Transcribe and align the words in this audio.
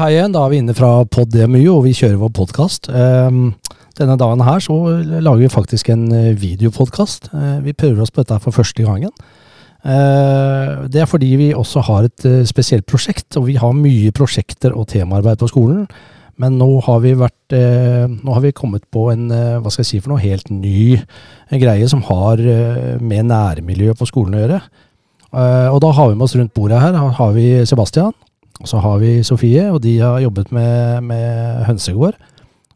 Hei 0.00 0.14
igjen. 0.14 0.32
Da 0.32 0.46
er 0.46 0.48
vi 0.48 0.58
inne 0.62 0.72
fra 0.72 1.02
Pod 1.12 1.34
og 1.36 1.82
vi 1.84 1.90
kjører 1.92 2.16
vår 2.22 2.30
podkast. 2.32 2.86
Denne 2.88 4.14
dagen 4.16 4.40
her 4.46 4.62
så 4.64 4.74
lager 5.04 5.42
vi 5.42 5.50
faktisk 5.52 5.90
en 5.92 6.06
eh, 6.16 6.30
videopodkast. 6.40 7.28
Vi 7.60 7.74
prøver 7.76 8.00
oss 8.00 8.12
på 8.14 8.22
dette 8.22 8.38
for 8.40 8.56
første 8.56 8.80
gangen. 8.80 9.10
Eh, 9.84 10.88
det 10.88 11.02
er 11.02 11.10
fordi 11.10 11.28
vi 11.36 11.48
også 11.52 11.82
har 11.84 12.08
et 12.08 12.24
eh, 12.24 12.46
spesielt 12.48 12.86
prosjekt, 12.88 13.36
og 13.36 13.50
vi 13.50 13.58
har 13.60 13.76
mye 13.76 14.14
prosjekter 14.16 14.72
og 14.72 14.88
temaarbeid 14.88 15.42
på 15.42 15.50
skolen. 15.52 15.84
Men 16.40 16.56
nå 16.56 16.70
har 16.86 17.04
vi 17.04 17.12
vært 17.20 17.52
Nå 17.52 18.32
har 18.32 18.40
vi 18.40 18.54
kommet 18.56 18.86
på 18.88 19.10
en 19.12 19.26
hva 19.28 19.68
skal 19.68 19.82
jeg 19.82 19.90
si 19.90 20.00
for 20.00 20.14
noe, 20.14 20.22
helt 20.22 20.48
ny 20.48 20.94
greie 21.50 21.88
som 21.90 22.00
har 22.06 22.40
med 23.02 23.28
nærmiljøet 23.28 24.00
på 24.00 24.08
skolen 24.08 24.38
å 24.38 24.42
gjøre. 24.46 24.60
Og 25.74 25.78
da 25.84 25.90
har 25.98 26.08
vi 26.08 26.16
med 26.16 26.24
oss 26.24 26.38
rundt 26.38 26.54
bordet 26.56 26.80
her 26.80 26.96
har 26.96 27.36
vi 27.36 27.50
Sebastian. 27.68 28.14
Og 28.60 28.68
så 28.68 28.80
har 28.84 28.98
vi 29.00 29.22
Sofie, 29.24 29.64
og 29.72 29.80
de 29.84 29.96
har 30.02 30.20
jobbet 30.20 30.52
med, 30.52 31.00
med 31.08 31.64
hønsegård. 31.68 32.18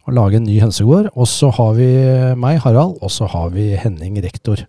Og 0.05 0.17
lage 0.17 0.41
en 0.41 0.47
ny 0.49 0.59
hønsegård. 0.61 1.11
Og 1.13 1.29
så 1.29 1.51
har 1.53 1.77
vi 1.77 1.89
meg, 2.41 2.59
Harald, 2.65 2.97
og 3.05 3.13
så 3.13 3.29
har 3.31 3.53
vi 3.53 3.71
Henning, 3.81 4.17
rektor. 4.25 4.65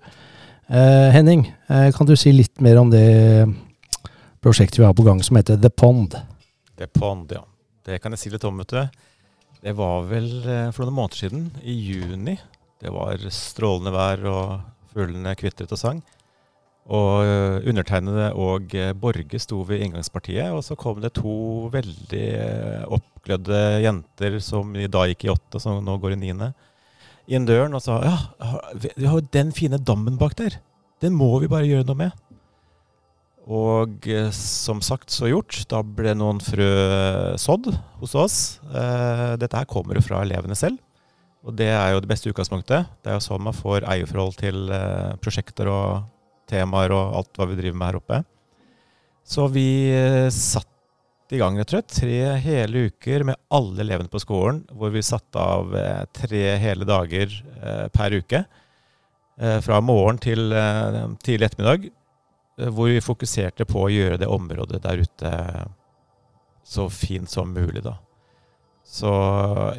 Eh, 0.68 1.10
Henning, 1.14 1.48
eh, 1.70 1.92
kan 1.96 2.08
du 2.08 2.16
si 2.18 2.34
litt 2.34 2.62
mer 2.64 2.80
om 2.82 2.92
det 2.92 3.06
prosjektet 4.44 4.80
vi 4.80 4.88
har 4.88 4.96
på 4.98 5.06
gang 5.06 5.22
som 5.24 5.38
heter 5.38 5.60
The 5.62 5.70
Pond? 5.70 6.18
The 6.80 6.88
Pond, 6.88 7.32
ja. 7.32 7.44
Det 7.86 8.00
kan 8.02 8.16
jeg 8.16 8.24
si 8.24 8.32
litt 8.34 8.44
om, 8.48 8.58
vet 8.64 8.74
du. 8.74 9.04
Det 9.66 9.76
var 9.78 10.08
vel 10.10 10.30
eh, 10.42 10.72
for 10.74 10.88
noen 10.88 11.00
måneder 11.00 11.22
siden, 11.22 11.48
i 11.64 11.74
juni. 11.74 12.36
Det 12.82 12.92
var 12.94 13.22
strålende 13.32 13.94
vær, 13.96 14.26
og 14.30 14.96
fuglene 14.96 15.36
kvitret 15.38 15.72
og 15.72 15.80
sang. 15.80 16.04
Og 16.86 17.26
eh, 17.26 17.64
undertegnede 17.72 18.28
og 18.38 18.74
eh, 18.78 18.92
Borge 18.94 19.40
sto 19.42 19.64
ved 19.66 19.82
inngangspartiet, 19.82 20.54
og 20.54 20.62
så 20.68 20.78
kom 20.78 21.00
det 21.02 21.16
to 21.18 21.66
veldig 21.74 22.26
eh, 22.38 22.84
oppglødde 22.94 23.62
jenter 23.82 24.38
som 24.46 24.76
da 24.94 25.08
gikk 25.10 25.26
i 25.26 25.32
åtte, 25.34 25.62
som 25.62 25.82
nå 25.82 25.98
går 26.04 26.14
i 26.14 26.20
niende, 26.28 26.52
inn 27.26 27.48
døren 27.50 27.74
og 27.74 27.82
sa 27.82 27.98
ja, 28.06 28.14
vi 28.78 29.08
har 29.08 29.18
jo 29.18 29.34
den 29.34 29.50
fine 29.56 29.82
dammen 29.82 30.22
bak 30.22 30.38
der. 30.38 30.60
Den 31.02 31.18
må 31.18 31.32
vi 31.42 31.50
bare 31.50 31.66
gjøre 31.66 31.90
noe 31.90 32.04
med. 32.06 32.22
Og 33.46 34.06
som 34.34 34.80
sagt, 34.82 35.12
så 35.14 35.28
gjort. 35.30 35.58
Da 35.70 35.82
ble 35.86 36.14
noen 36.18 36.40
frø 36.42 36.70
sådd 37.38 37.68
hos 38.00 38.16
oss. 38.18 38.38
Dette 39.38 39.60
her 39.60 39.68
kommer 39.70 39.98
jo 39.98 40.06
fra 40.06 40.24
elevene 40.26 40.58
selv. 40.58 40.80
Og 41.46 41.54
det 41.58 41.68
er 41.70 41.94
jo 41.94 42.02
det 42.02 42.10
beste 42.10 42.32
utgangspunktet. 42.32 42.90
Det 43.06 43.12
er 43.12 43.20
jo 43.20 43.26
sånn 43.26 43.46
man 43.46 43.58
får 43.58 43.86
eierforhold 43.92 44.34
til 44.40 44.74
prosjekter 45.22 45.70
og 45.70 46.15
temaer 46.50 46.94
og 46.96 47.20
alt 47.20 47.38
hva 47.40 47.50
vi 47.50 47.58
driver 47.60 47.78
med 47.80 47.90
her 47.90 48.00
oppe. 48.00 48.22
Så 49.26 49.48
vi 49.50 49.68
eh, 49.90 50.30
satt 50.34 50.70
i 51.34 51.40
gang 51.42 51.58
rett 51.58 51.72
og 51.72 51.80
slett 51.80 51.96
tre 51.98 52.20
hele 52.44 52.86
uker 52.92 53.26
med 53.26 53.40
alle 53.54 53.82
elevene 53.82 54.12
på 54.12 54.22
skolen, 54.22 54.62
hvor 54.70 54.94
vi 54.94 55.02
satte 55.06 55.42
av 55.42 55.74
eh, 55.76 56.04
tre 56.14 56.44
hele 56.62 56.86
dager 56.86 57.34
eh, 57.34 57.88
per 57.94 58.22
uke. 58.22 58.46
Fra 59.36 59.82
morgen 59.84 60.16
til 60.24 60.54
tidlig 61.20 61.50
ettermiddag. 61.50 61.90
Hvor 62.72 62.88
vi 62.88 63.02
fokuserte 63.04 63.66
på 63.68 63.82
å 63.84 63.90
gjøre 63.92 64.22
det 64.22 64.30
området 64.32 64.80
der 64.86 65.02
ute 65.04 65.32
så 66.64 66.86
fint 66.88 67.28
som 67.28 67.52
mulig, 67.52 67.84
da. 67.84 67.98
Så 68.86 69.12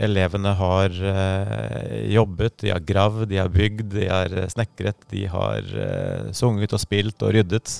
elevene 0.02 0.50
har 0.58 0.90
eh, 0.90 2.12
jobbet, 2.12 2.56
de 2.64 2.72
har 2.74 2.82
gravd, 2.84 3.28
de 3.30 3.38
har 3.38 3.52
bygd, 3.54 3.86
de 3.94 4.08
har 4.10 4.32
eh, 4.34 4.48
snekret, 4.50 5.06
de 5.12 5.22
har 5.30 5.62
eh, 5.62 6.32
sunget 6.34 6.74
og 6.74 6.82
spilt 6.82 7.22
og 7.22 7.32
ryddet. 7.36 7.78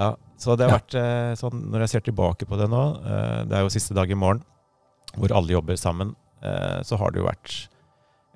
Ja, 0.00 0.14
så 0.40 0.56
det 0.56 0.66
har 0.66 0.74
ja. 0.74 0.80
vært 0.80 1.38
sånn, 1.40 1.60
når 1.72 1.84
jeg 1.84 1.92
ser 1.94 2.06
tilbake 2.08 2.48
på 2.48 2.58
det 2.60 2.66
nå, 2.68 2.82
det 3.48 3.56
er 3.56 3.62
jo 3.64 3.72
siste 3.72 3.96
dag 3.96 4.10
i 4.12 4.18
morgen, 4.18 4.42
hvor 5.16 5.32
alle 5.32 5.54
jobber 5.54 5.78
sammen, 5.80 6.14
eh, 6.44 6.80
så 6.84 6.98
har 7.00 7.12
det 7.12 7.22
jo 7.22 7.28
vært 7.28 7.54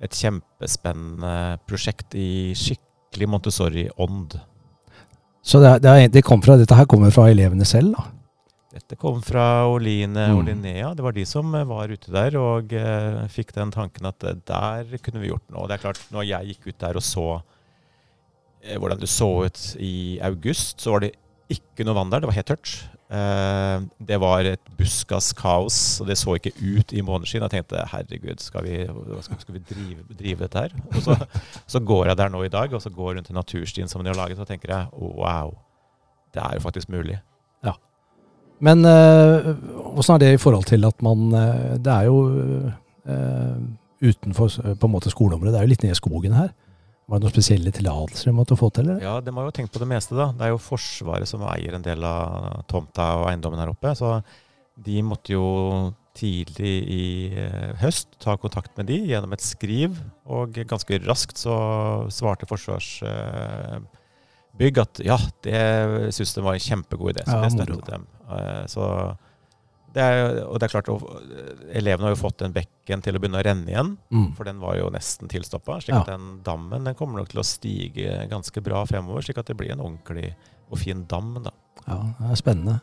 et 0.01 0.17
kjempespennende 0.17 1.59
prosjekt 1.69 2.15
i 2.17 2.53
skikkelig 2.57 3.29
Montessori-ånd. 3.29 4.39
Så 5.45 5.61
det, 5.61 5.75
det, 5.85 5.93
det 6.15 6.25
kom 6.25 6.41
fra, 6.41 6.57
dette 6.57 6.77
her 6.77 6.89
kommer 6.89 7.13
fra 7.13 7.29
elevene 7.29 7.67
selv, 7.67 7.97
da? 7.97 8.20
Dette 8.71 8.95
kom 8.95 9.19
fra 9.23 9.65
Oline 9.67 10.29
og 10.31 10.45
mm. 10.45 10.47
Linnea. 10.47 10.91
Det 10.95 11.03
var 11.03 11.15
de 11.15 11.25
som 11.27 11.49
eh, 11.57 11.67
var 11.67 11.91
ute 11.91 12.11
der 12.13 12.37
og 12.39 12.71
eh, 12.75 13.23
fikk 13.31 13.51
den 13.57 13.73
tanken 13.73 14.07
at 14.07 14.23
uh, 14.23 14.37
der 14.47 14.93
kunne 15.03 15.19
vi 15.19 15.31
gjort 15.31 15.49
noe. 15.51 15.67
Det 15.67 15.75
er 15.75 15.83
klart, 15.83 15.99
når 16.13 16.29
jeg 16.29 16.53
gikk 16.53 16.69
ut 16.69 16.77
der 16.85 16.99
og 16.99 17.03
så 17.03 17.25
eh, 18.63 18.77
hvordan 18.79 19.01
det 19.01 19.11
så 19.11 19.27
ut 19.43 19.65
i 19.75 20.21
august, 20.23 20.79
så 20.79 20.95
var 20.95 21.03
det 21.03 21.11
ikke 21.51 21.83
noe 21.83 21.97
vann 21.97 22.13
der. 22.13 22.23
Det 22.23 22.29
var 22.29 22.37
helt 22.37 22.51
tørt. 22.53 22.75
det 23.99 24.17
var 24.23 24.47
et 24.47 24.69
buskas 24.79 25.33
kaos, 25.35 25.99
og 25.99 26.07
det 26.07 26.15
så 26.15 26.37
ikke 26.37 26.53
ut 26.55 26.93
i 26.95 27.03
måneskinn. 27.03 27.43
Jeg 27.43 27.51
tenkte 27.51 27.81
herregud, 27.91 28.39
skal 28.39 28.63
vi, 28.63 28.77
skal, 29.25 29.41
skal 29.41 29.57
vi 29.57 29.63
drive, 29.67 30.05
drive, 30.15 30.45
dette 30.45 30.63
her? 30.63 30.77
Og 30.93 31.03
så, 31.03 31.17
så, 31.73 31.81
går 31.83 32.07
jeg 32.07 32.21
der 32.21 32.31
nå 32.31 32.45
i 32.47 32.53
dag, 32.53 32.71
og 32.71 32.79
så 32.79 32.93
går 32.95 33.17
rundt 33.17 33.33
i 33.33 33.35
naturstien 33.35 33.91
som 33.91 33.99
de 33.99 34.13
har 34.13 34.15
laget, 34.21 34.39
og 34.39 34.47
tenker 34.47 34.71
jeg 34.71 34.87
wow, 34.95 35.51
det 36.31 36.39
er 36.39 36.55
jo 36.55 36.63
faktisk 36.63 36.87
mulig. 36.95 37.19
Men 38.61 38.85
åssen 38.85 40.13
uh, 40.13 40.15
er 40.15 40.23
det 40.23 40.33
i 40.35 40.41
forhold 40.41 40.67
til 40.69 40.85
at 40.85 40.99
man 41.05 41.31
uh, 41.33 41.77
Det 41.81 41.93
er 41.93 42.09
jo 42.09 42.17
uh, 43.09 43.55
utenfor 44.01 44.75
på 44.77 44.89
en 44.89 44.93
måte 44.93 45.13
skoleområdet. 45.13 45.53
Det 45.53 45.61
er 45.61 45.65
jo 45.67 45.71
litt 45.73 45.85
nede 45.85 45.97
i 45.97 46.01
skogen 46.01 46.37
her. 46.37 46.51
Var 47.09 47.19
det 47.19 47.25
noen 47.25 47.33
spesielle 47.33 47.73
tillatelser 47.75 48.29
de 48.29 48.35
måtte 48.37 48.57
få 48.57 48.69
til? 48.73 48.87
Eller? 48.87 49.01
Ja, 49.03 49.17
de 49.21 49.33
har 49.35 49.47
jo 49.47 49.53
tenkt 49.55 49.73
på 49.73 49.81
det 49.81 49.89
meste, 49.89 50.15
da. 50.17 50.29
Det 50.37 50.45
er 50.47 50.53
jo 50.53 50.61
Forsvaret 50.61 51.29
som 51.29 51.43
eier 51.49 51.75
en 51.75 51.85
del 51.85 52.05
av 52.07 52.61
tomta 52.71 53.09
og 53.19 53.27
eiendommen 53.29 53.61
her 53.61 53.73
oppe. 53.73 53.91
Så 53.97 54.13
de 54.81 55.01
måtte 55.05 55.35
jo 55.35 55.45
tidlig 56.17 56.73
i 56.91 57.03
høst 57.81 58.15
ta 58.23 58.37
kontakt 58.39 58.73
med 58.79 58.89
de 58.89 59.01
gjennom 59.11 59.35
et 59.35 59.43
skriv. 59.43 59.99
Og 60.25 60.55
ganske 60.69 61.01
raskt 61.03 61.41
så 61.41 61.57
svarte 62.13 62.49
Forsvars 62.49 62.93
bygg 64.59 64.79
at 64.83 65.01
ja, 65.05 65.17
det 65.45 65.59
syns 66.15 66.33
de 66.35 66.45
var 66.45 66.57
en 66.57 66.63
kjempegod 66.63 67.13
idé. 67.13 67.25
Så 67.27 67.37
ja, 67.37 67.43
det 67.45 67.53
støttet 67.55 67.91
dem. 67.91 68.07
Eh, 68.31 68.63
så 68.71 68.87
det 69.91 70.03
er, 70.03 70.21
og 70.45 70.59
det 70.59 70.67
er 70.67 70.71
klart, 70.71 70.89
elevene 71.75 72.07
har 72.07 72.13
jo 72.13 72.21
fått 72.21 72.39
den 72.39 72.53
bekken 72.55 73.01
til 73.03 73.17
å 73.17 73.19
begynne 73.19 73.41
å 73.41 73.43
renne 73.43 73.67
igjen. 73.67 73.89
Mm. 74.13 74.29
For 74.37 74.47
den 74.47 74.61
var 74.63 74.77
jo 74.79 74.87
nesten 74.93 75.31
tilstoppa. 75.31 75.81
slik 75.83 75.97
ja. 75.97 76.03
at 76.05 76.13
den 76.13 76.37
dammen 76.45 76.87
den 76.87 76.95
kommer 76.99 77.19
nok 77.19 77.33
til 77.33 77.41
å 77.43 77.47
stige 77.47 78.21
ganske 78.31 78.63
bra 78.63 78.85
fremover. 78.87 79.25
Slik 79.25 79.41
at 79.41 79.51
det 79.51 79.57
blir 79.59 79.73
en 79.75 79.83
ordentlig 79.83 80.31
og 80.71 80.79
fin 80.79 81.03
dam. 81.11 81.33
da. 81.43 81.51
Ja, 81.83 81.99
det 82.21 82.31
er 82.31 82.39
spennende. 82.39 82.79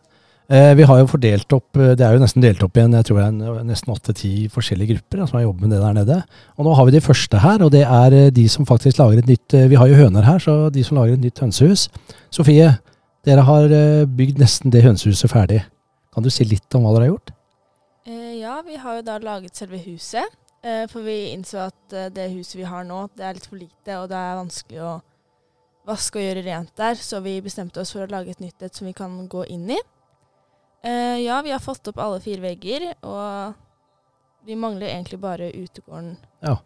Eh, 0.49 0.75
vi 0.75 0.85
har 0.89 0.97
jo 1.03 1.09
fordelt 1.11 1.53
opp, 1.53 1.77
eh, 1.77 1.95
Det 1.95 2.01
er 2.01 2.15
jo 2.15 2.21
nesten 2.23 2.41
delt 2.41 2.63
opp 2.63 2.77
i 2.77 2.81
en, 2.81 2.93
jeg 2.93 3.05
tror 3.05 3.19
det 3.21 3.25
er 3.49 3.65
nesten 3.69 3.93
åtte-ti 3.93 4.49
forskjellige 4.49 4.95
grupper 4.95 5.27
som 5.27 5.37
har 5.37 5.45
jobbet 5.45 5.61
med 5.61 5.71
det 5.71 5.81
der 5.83 5.93
nede. 5.93 6.25
Og 6.57 6.65
Nå 6.65 6.75
har 6.75 6.85
vi 6.87 6.93
de 6.93 7.01
første 7.05 7.39
her, 7.39 7.63
og 7.63 7.71
det 7.71 7.83
er 7.85 8.13
eh, 8.17 8.31
de 8.31 8.49
som 8.49 8.65
faktisk 8.65 8.97
lager 8.97 9.19
et 9.19 9.27
nytt 9.27 9.69
Vi 9.69 9.75
har 9.77 9.87
jo 9.87 9.95
høner 9.95 10.23
her, 10.25 10.39
så 10.39 10.73
de 10.73 10.83
som 10.83 10.97
lager 10.97 11.13
et 11.13 11.21
nytt 11.21 11.39
hønsehus. 11.39 11.91
Sofie, 12.31 12.79
dere 13.27 13.43
har 13.45 13.69
bygd 14.07 14.39
nesten 14.39 14.73
det 14.73 14.85
hønsehuset 14.85 15.29
ferdig. 15.29 15.65
Kan 16.15 16.23
du 16.23 16.31
si 16.31 16.45
litt 16.45 16.75
om 16.75 16.83
hva 16.83 16.95
dere 16.95 17.05
har 17.05 17.13
gjort? 17.13 17.31
Eh, 18.07 18.41
ja, 18.41 18.63
vi 18.65 18.77
har 18.77 18.97
jo 18.97 19.03
da 19.03 19.19
laget 19.19 19.55
selve 19.55 19.77
huset. 19.85 20.25
Eh, 20.65 20.87
for 20.89 21.03
vi 21.03 21.35
innså 21.35 21.69
at 21.69 22.15
det 22.15 22.33
huset 22.33 22.57
vi 22.57 22.65
har 22.65 22.85
nå, 22.85 23.11
det 23.15 23.25
er 23.25 23.35
litt 23.35 23.47
for 23.47 23.61
lite, 23.61 24.01
og 24.01 24.09
det 24.09 24.17
er 24.17 24.41
vanskelig 24.41 24.81
å 24.81 24.97
vaske 25.87 26.17
og 26.17 26.25
gjøre 26.25 26.49
rent 26.49 26.73
der. 26.75 26.95
Så 26.95 27.21
vi 27.21 27.37
bestemte 27.43 27.85
oss 27.85 27.93
for 27.93 28.07
å 28.07 28.11
lage 28.11 28.31
et 28.31 28.41
nytt 28.41 28.63
et 28.63 28.75
som 28.75 28.87
vi 28.87 28.97
kan 28.97 29.29
gå 29.29 29.45
inn 29.53 29.69
i. 29.77 29.79
Uh, 30.87 31.19
ja, 31.21 31.41
vi 31.43 31.51
har 31.51 31.63
fått 31.63 31.91
opp 31.91 31.99
alle 31.99 32.21
fire 32.23 32.43
vegger, 32.45 32.93
og 33.03 33.55
vi 34.47 34.57
mangler 34.57 34.93
egentlig 34.93 35.19
bare 35.21 35.51
utegården. 35.51 36.17
Ja. 36.47 36.57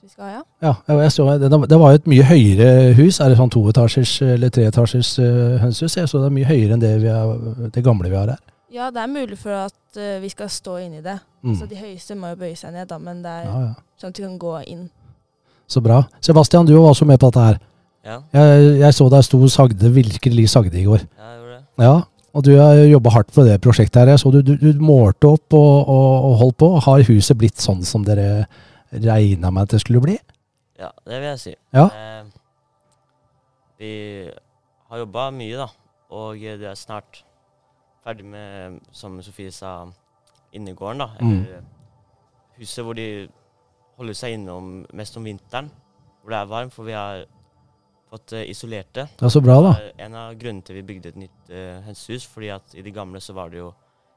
vi 0.00 0.08
skal 0.08 0.24
ha, 0.24 0.42
ja. 0.62 0.72
ja 0.88 0.96
jeg 1.02 1.12
så, 1.12 1.26
det, 1.38 1.50
det 1.68 1.78
var 1.78 1.92
jo 1.92 2.00
et 2.00 2.08
mye 2.10 2.24
høyere 2.26 2.70
hus. 2.96 3.20
Er 3.20 3.30
det 3.30 3.38
sånn 3.40 3.52
toetasjers 3.52 4.16
eller 4.24 4.52
treetasjers 4.54 5.12
uh, 5.20 5.56
hønsehus? 5.62 5.98
Jeg 6.00 6.10
så 6.10 6.22
det 6.22 6.30
er 6.30 6.36
mye 6.38 6.48
høyere 6.48 6.76
enn 6.76 6.82
det, 6.82 6.94
har, 7.04 7.46
det, 7.74 7.84
gamle 7.84 8.10
vi 8.10 8.18
har 8.18 8.32
her. 8.34 8.42
Ja, 8.72 8.90
det 8.90 9.04
er 9.04 9.12
mulig 9.12 9.38
for 9.38 9.54
at 9.54 10.00
uh, 10.00 10.16
vi 10.24 10.32
skal 10.32 10.50
stå 10.52 10.80
inni 10.86 11.04
det. 11.04 11.18
Mm. 11.44 11.54
Så 11.60 11.68
de 11.70 11.78
høyeste 11.78 12.16
må 12.18 12.32
jo 12.32 12.40
bøye 12.40 12.56
seg 12.58 12.74
ned, 12.74 12.88
da, 12.90 12.98
men 13.02 13.22
det 13.22 13.36
er 13.42 13.46
ja, 13.50 13.62
ja. 13.68 13.72
sånn 14.00 14.14
at 14.14 14.18
du 14.18 14.24
kan 14.24 14.40
gå 14.42 14.58
inn. 14.72 14.88
Så 15.68 15.82
bra. 15.82 16.04
Sebastian, 16.24 16.66
du 16.66 16.76
var 16.78 16.92
også 16.94 17.06
med 17.08 17.20
på 17.20 17.28
dette 17.28 17.46
her. 17.50 17.62
Ja. 18.06 18.20
Jeg, 18.32 18.66
jeg 18.80 18.94
så 18.94 19.08
deg 19.10 19.24
sto 19.26 19.40
sagde, 19.50 19.90
virkelig 19.92 20.50
sagde 20.52 20.78
i 20.78 20.86
går. 20.86 21.02
Ja, 21.04 21.32
jeg 21.32 21.40
gjorde 21.40 21.56
det. 21.56 21.64
Ja, 21.84 21.96
og 22.36 22.44
du 22.44 22.52
har 22.58 22.76
jobba 22.84 23.12
hardt 23.14 23.32
på 23.32 23.44
det 23.46 23.56
prosjektet 23.64 24.02
her. 24.04 24.18
Så 24.20 24.30
du, 24.34 24.42
du, 24.44 24.54
du 24.60 24.82
målte 24.84 25.30
opp 25.32 25.56
og, 25.56 25.88
og, 25.88 26.08
og, 26.28 26.34
holdt 26.42 26.58
på. 26.60 26.68
Har 26.84 27.04
huset 27.08 27.38
blitt 27.40 27.62
sånn 27.62 27.80
som 27.86 28.04
dere 28.04 28.44
regna 28.92 29.50
med 29.50 29.64
at 29.64 29.76
det 29.76 29.80
skulle 29.84 30.02
bli? 30.04 30.16
Ja, 30.76 30.90
det 31.08 31.20
vil 31.22 31.30
jeg 31.30 31.40
si. 31.40 31.54
Ja. 31.72 31.86
Eh, 31.88 32.26
vi 33.80 33.92
har 34.90 35.00
jobba 35.00 35.30
mye, 35.32 35.62
da. 35.64 35.70
Og 36.16 36.44
det 36.60 36.68
er 36.68 36.76
snart 36.78 37.22
ferdig 38.04 38.28
med, 38.28 38.82
som 38.94 39.16
Sofie 39.24 39.52
sa, 39.54 39.78
innegården, 40.52 41.02
da. 41.02 41.08
Eller 41.20 41.64
mm. 41.64 41.72
huset 42.60 42.84
hvor 42.84 43.00
de 43.00 43.08
holder 43.96 44.20
seg 44.20 44.36
innom 44.36 44.84
mest 44.92 45.16
om 45.16 45.24
vinteren. 45.24 45.72
Hvor 46.20 46.36
det 46.36 46.42
er 46.42 46.52
varmt. 46.52 46.76
For 46.76 46.84
vi 46.84 46.96
har 46.96 47.24
fått 48.16 48.36
uh, 48.36 48.42
isolert 48.50 48.92
det. 48.96 49.08
er 49.22 49.32
Så 49.32 49.44
bra, 49.44 49.60
da. 49.70 49.74
En 50.02 50.14
av 50.26 50.36
grunnene 50.40 50.64
til 50.66 50.80
vi 50.80 50.86
bygde 50.94 51.14
et 51.14 51.24
nytt 51.26 51.50
uh, 51.52 51.82
hønsehus, 51.86 52.26
fordi 52.26 52.54
at 52.56 52.76
i 52.76 52.82
de 52.82 52.94
gamle 52.94 53.20
så 53.22 53.36
var 53.36 53.52
det 53.52 53.62
jo 53.62 53.72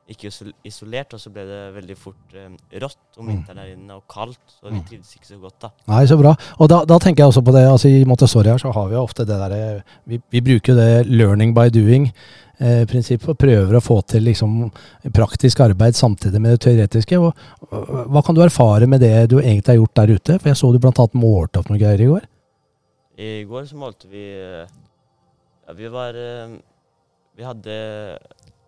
ikke 0.10 0.32
isolert, 0.66 1.14
og 1.14 1.22
så 1.22 1.30
ble 1.30 1.44
det 1.46 1.58
veldig 1.76 1.96
fort 2.00 2.32
um, 2.34 2.56
rått 2.82 3.20
om 3.20 3.28
Mm. 3.28 3.30
vinteren 3.30 3.60
der 3.62 3.74
inne 3.76 3.94
og 3.94 4.08
kaldt, 4.10 4.42
så 4.56 4.70
vi 4.72 4.80
Mm. 4.80 4.86
trivdes 4.88 5.12
ikke 5.16 5.28
så 5.30 5.38
godt 5.38 5.60
da. 5.62 5.70
Nei, 5.88 6.06
så 6.10 6.18
bra. 6.18 6.36
Og 6.60 6.70
da, 6.70 6.80
da 6.86 6.98
tenker 6.98 7.22
jeg 7.24 7.30
også 7.30 7.44
på 7.46 7.54
det, 7.54 7.62
altså 7.70 7.90
i 7.90 8.04
Montessori 8.10 8.50
her 8.50 8.58
så 8.58 8.74
har 8.74 8.88
vi 8.90 8.96
jo 8.96 9.04
ofte 9.04 9.26
det 9.26 9.38
derre 9.38 9.84
vi, 10.08 10.20
vi 10.32 10.42
bruker 10.42 10.74
det 10.74 11.06
'learning 11.06 11.54
by 11.54 11.70
doing'-prinsippet 11.70 13.30
og 13.30 13.38
prøver 13.38 13.78
å 13.78 13.84
få 13.86 14.02
til 14.08 14.24
liksom 14.24 14.72
praktisk 15.14 15.60
arbeid 15.60 15.94
samtidig 15.94 16.42
med 16.42 16.58
det 16.58 16.62
teoretiske. 16.66 17.20
Og, 17.20 17.36
og, 17.72 18.10
hva 18.10 18.26
kan 18.26 18.36
du 18.36 18.42
erfare 18.42 18.88
med 18.88 19.02
det 19.02 19.30
du 19.30 19.38
egentlig 19.38 19.76
har 19.76 19.82
gjort 19.84 19.96
der 19.96 20.16
ute? 20.16 20.40
For 20.40 20.50
jeg 20.50 20.58
så 20.58 20.74
du 20.74 20.88
annet 20.88 21.14
målte 21.14 21.60
opp 21.60 21.70
noen 21.70 21.80
greier 21.80 22.02
i 22.02 22.10
går. 22.10 22.26
I 23.20 23.44
går 23.50 23.66
så 23.68 23.80
målte 23.80 24.08
vi 24.12 24.24
eh, 24.32 24.70
Ja, 25.68 25.74
vi 25.76 25.90
var 25.92 26.16
eh, 26.16 26.56
Vi 27.36 27.44
hadde 27.44 27.76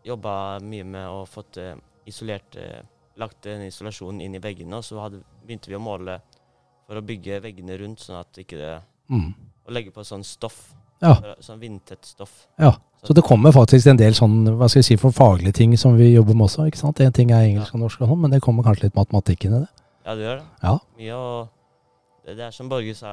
jobba 0.03 0.33
mye 0.65 0.83
med 0.83 1.07
å 1.07 1.23
fått 1.29 1.61
eh, 1.61 1.77
isolert 2.09 2.57
Lagt 3.21 3.45
en 3.47 3.63
isolasjon 3.67 4.21
inn 4.23 4.35
i 4.35 4.41
veggene, 4.41 4.79
og 4.79 4.85
så 4.87 4.99
hadde, 5.03 5.19
begynte 5.45 5.69
vi 5.69 5.77
å 5.77 5.83
måle 5.83 6.17
for 6.87 6.97
å 6.97 7.03
bygge 7.05 7.41
veggene 7.43 7.75
rundt, 7.79 8.01
sånn 8.03 8.17
at 8.19 8.39
ikke 8.41 8.59
det 8.59 8.71
Mm. 9.11 9.33
Og 9.67 9.73
legge 9.75 9.91
på 9.91 10.03
sånn 10.07 10.23
stoff. 10.23 10.71
Ja. 11.01 11.15
Sånn 11.43 11.59
vindtett 11.59 12.05
stoff. 12.05 12.47
Ja, 12.61 12.75
Så 13.03 13.15
det 13.17 13.23
kommer 13.25 13.51
faktisk 13.51 13.87
en 13.89 13.97
del 13.97 14.13
sånn, 14.13 14.43
hva 14.57 14.67
skal 14.69 14.83
vi 14.83 14.87
si, 14.91 14.97
for 15.01 15.11
faglige 15.11 15.55
ting 15.57 15.71
som 15.77 15.95
vi 15.97 16.11
jobber 16.13 16.37
med 16.37 16.45
også. 16.45 16.67
ikke 16.69 16.77
sant? 16.77 16.99
En 17.01 17.11
ting 17.11 17.31
er 17.33 17.47
engelsk 17.47 17.73
og 17.73 17.81
norsk 17.81 18.03
og 18.03 18.11
sånn, 18.11 18.21
men 18.21 18.31
det 18.31 18.41
kommer 18.45 18.63
kanskje 18.63 18.85
litt 18.87 18.95
matematikk 18.95 19.47
inn 19.47 19.55
i 19.57 19.61
det. 19.63 19.69
Ja, 20.05 20.13
det 20.15 20.27
gjør 20.27 20.37
det. 20.37 20.45
Ja. 20.61 20.75
Mye 20.99 21.15
og 21.17 21.49
det, 22.25 22.37
det 22.37 22.45
er 22.45 22.53
som 22.53 22.69
Borge 22.69 22.93
sa, 22.97 23.11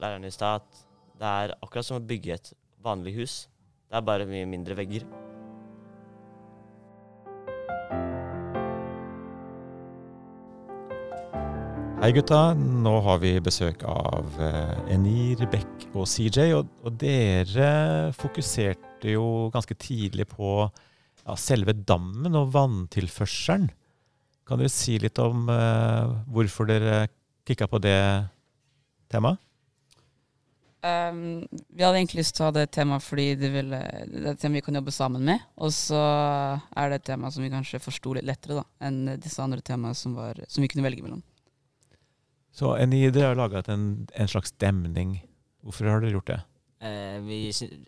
læreren 0.00 0.24
i 0.24 0.32
stad, 0.32 0.64
at 0.64 0.82
det 1.20 1.28
er 1.28 1.54
akkurat 1.60 1.86
som 1.86 1.98
å 2.00 2.04
bygge 2.04 2.34
et 2.36 2.52
vanlig 2.84 3.16
hus. 3.18 3.36
Det 3.86 3.98
er 3.98 4.04
bare 4.04 4.28
mye 4.28 4.48
mindre 4.48 4.76
vegger. 4.78 5.04
Hei 11.96 12.12
gutta, 12.12 12.52
nå 12.54 12.92
har 13.02 13.18
vi 13.22 13.32
besøk 13.42 13.80
av 13.88 14.36
eh, 14.44 14.92
Enir, 14.94 15.40
Beck 15.50 15.88
og 15.96 16.04
CJ. 16.06 16.52
Og, 16.54 16.68
og 16.84 16.98
dere 17.00 18.12
fokuserte 18.14 19.16
jo 19.16 19.48
ganske 19.54 19.74
tidlig 19.80 20.28
på 20.30 20.52
ja, 20.68 21.36
selve 21.40 21.74
dammen 21.74 22.36
og 22.38 22.52
vanntilførselen. 22.54 23.68
Kan 24.46 24.62
dere 24.62 24.70
si 24.70 25.00
litt 25.02 25.18
om 25.18 25.48
uh, 25.50 26.12
hvorfor 26.30 26.68
dere 26.70 27.08
kikka 27.48 27.66
på 27.66 27.80
det 27.82 27.98
temaet? 29.12 29.42
Um, 30.86 31.40
vi 31.72 31.82
hadde 31.82 31.98
egentlig 31.98 32.20
lyst 32.20 32.36
til 32.36 32.44
å 32.44 32.48
ha 32.50 32.54
det 32.54 32.66
temaet 32.76 33.02
fordi 33.02 33.24
det, 33.40 33.48
ville, 33.50 33.78
det 34.06 34.20
er 34.20 34.34
et 34.34 34.42
tema 34.42 34.60
vi 34.60 34.62
kan 34.66 34.78
jobbe 34.78 34.92
sammen 34.94 35.24
med. 35.26 35.46
Og 35.58 35.72
så 35.74 35.98
er 35.98 36.92
det 36.92 37.00
et 37.00 37.08
tema 37.10 37.30
som 37.34 37.42
vi 37.42 37.50
kanskje 37.50 37.82
forsto 37.82 38.14
litt 38.14 38.28
lettere 38.28 38.60
da, 38.60 38.66
enn 38.86 39.16
disse 39.22 39.42
andre 39.42 39.64
temaene 39.66 39.98
som, 39.98 40.14
var, 40.18 40.38
som 40.52 40.62
vi 40.62 40.70
kunne 40.70 40.86
velge 40.86 41.02
mellom. 41.06 41.24
Så 42.56 42.76
Enir, 42.80 43.10
dere 43.12 43.32
har 43.32 43.40
laga 43.40 43.64
en, 43.72 44.06
en 44.14 44.30
slags 44.30 44.54
demning. 44.62 45.18
Hvorfor 45.66 45.90
har 45.90 46.04
dere 46.04 46.14
gjort 46.14 46.30
det? 46.30 46.38
Eh, 46.86 47.18
vi, 47.24 47.40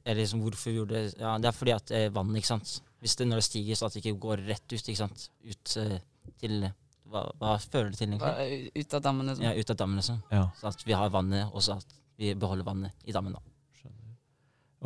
eller 0.04 0.22
liksom 0.22 0.42
hvorfor 0.42 0.70
vi 0.72 0.78
gjorde 0.78 0.96
det 0.96 1.20
Ja, 1.20 1.34
det 1.36 1.50
er 1.50 1.56
fordi 1.56 1.74
at 1.76 1.90
eh, 1.94 2.10
vann, 2.12 2.34
ikke 2.36 2.50
sant. 2.50 2.78
Hvis 3.04 3.14
det 3.20 3.28
når 3.28 3.42
det 3.42 3.46
stiger, 3.46 3.78
så 3.78 3.86
at 3.86 3.94
det 3.94 4.02
ikke 4.02 4.20
går 4.26 4.42
rett 4.48 4.66
ut, 4.72 4.80
ikke 4.80 5.00
sant. 5.00 5.28
Ut 5.44 5.74
eh, 5.80 5.98
til 6.40 6.66
hva, 7.08 7.24
hva 7.40 7.54
fører 7.62 7.92
det 7.92 8.00
til, 8.00 8.14
egentlig? 8.14 8.72
Ut 8.76 8.96
av 8.98 9.04
dammen, 9.04 9.30
liksom. 9.30 9.46
Ja, 9.46 9.54
ut 9.54 9.70
av 9.72 9.78
dammen, 9.80 10.00
liksom. 10.00 10.18
Ja. 10.32 10.42
Så 10.60 10.68
at 10.70 10.84
vi 10.86 10.96
har 10.96 11.12
vannet, 11.14 11.48
og 11.52 11.64
så 11.64 11.78
at 11.78 11.96
vi 12.18 12.34
beholder 12.38 12.66
vannet 12.66 13.08
i 13.08 13.14
dammen, 13.14 13.36
da. 13.36 13.44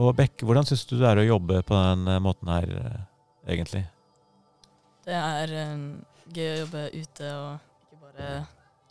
Og 0.03 0.15
Bekke, 0.17 0.47
hvordan 0.49 0.65
syns 0.65 0.87
du 0.89 0.95
det 0.97 1.09
er 1.09 1.21
å 1.21 1.27
jobbe 1.27 1.59
på 1.69 1.77
den 1.77 2.07
eh, 2.09 2.23
måten 2.25 2.49
her, 2.49 2.69
eh, 2.79 3.03
egentlig? 3.55 3.83
Det 5.05 5.19
er 5.19 5.53
um, 5.75 5.85
gøy 6.33 6.49
å 6.49 6.59
jobbe 6.63 6.85
ute 6.95 7.33
og 7.37 7.83
ikke 7.83 7.99
bare 8.07 8.29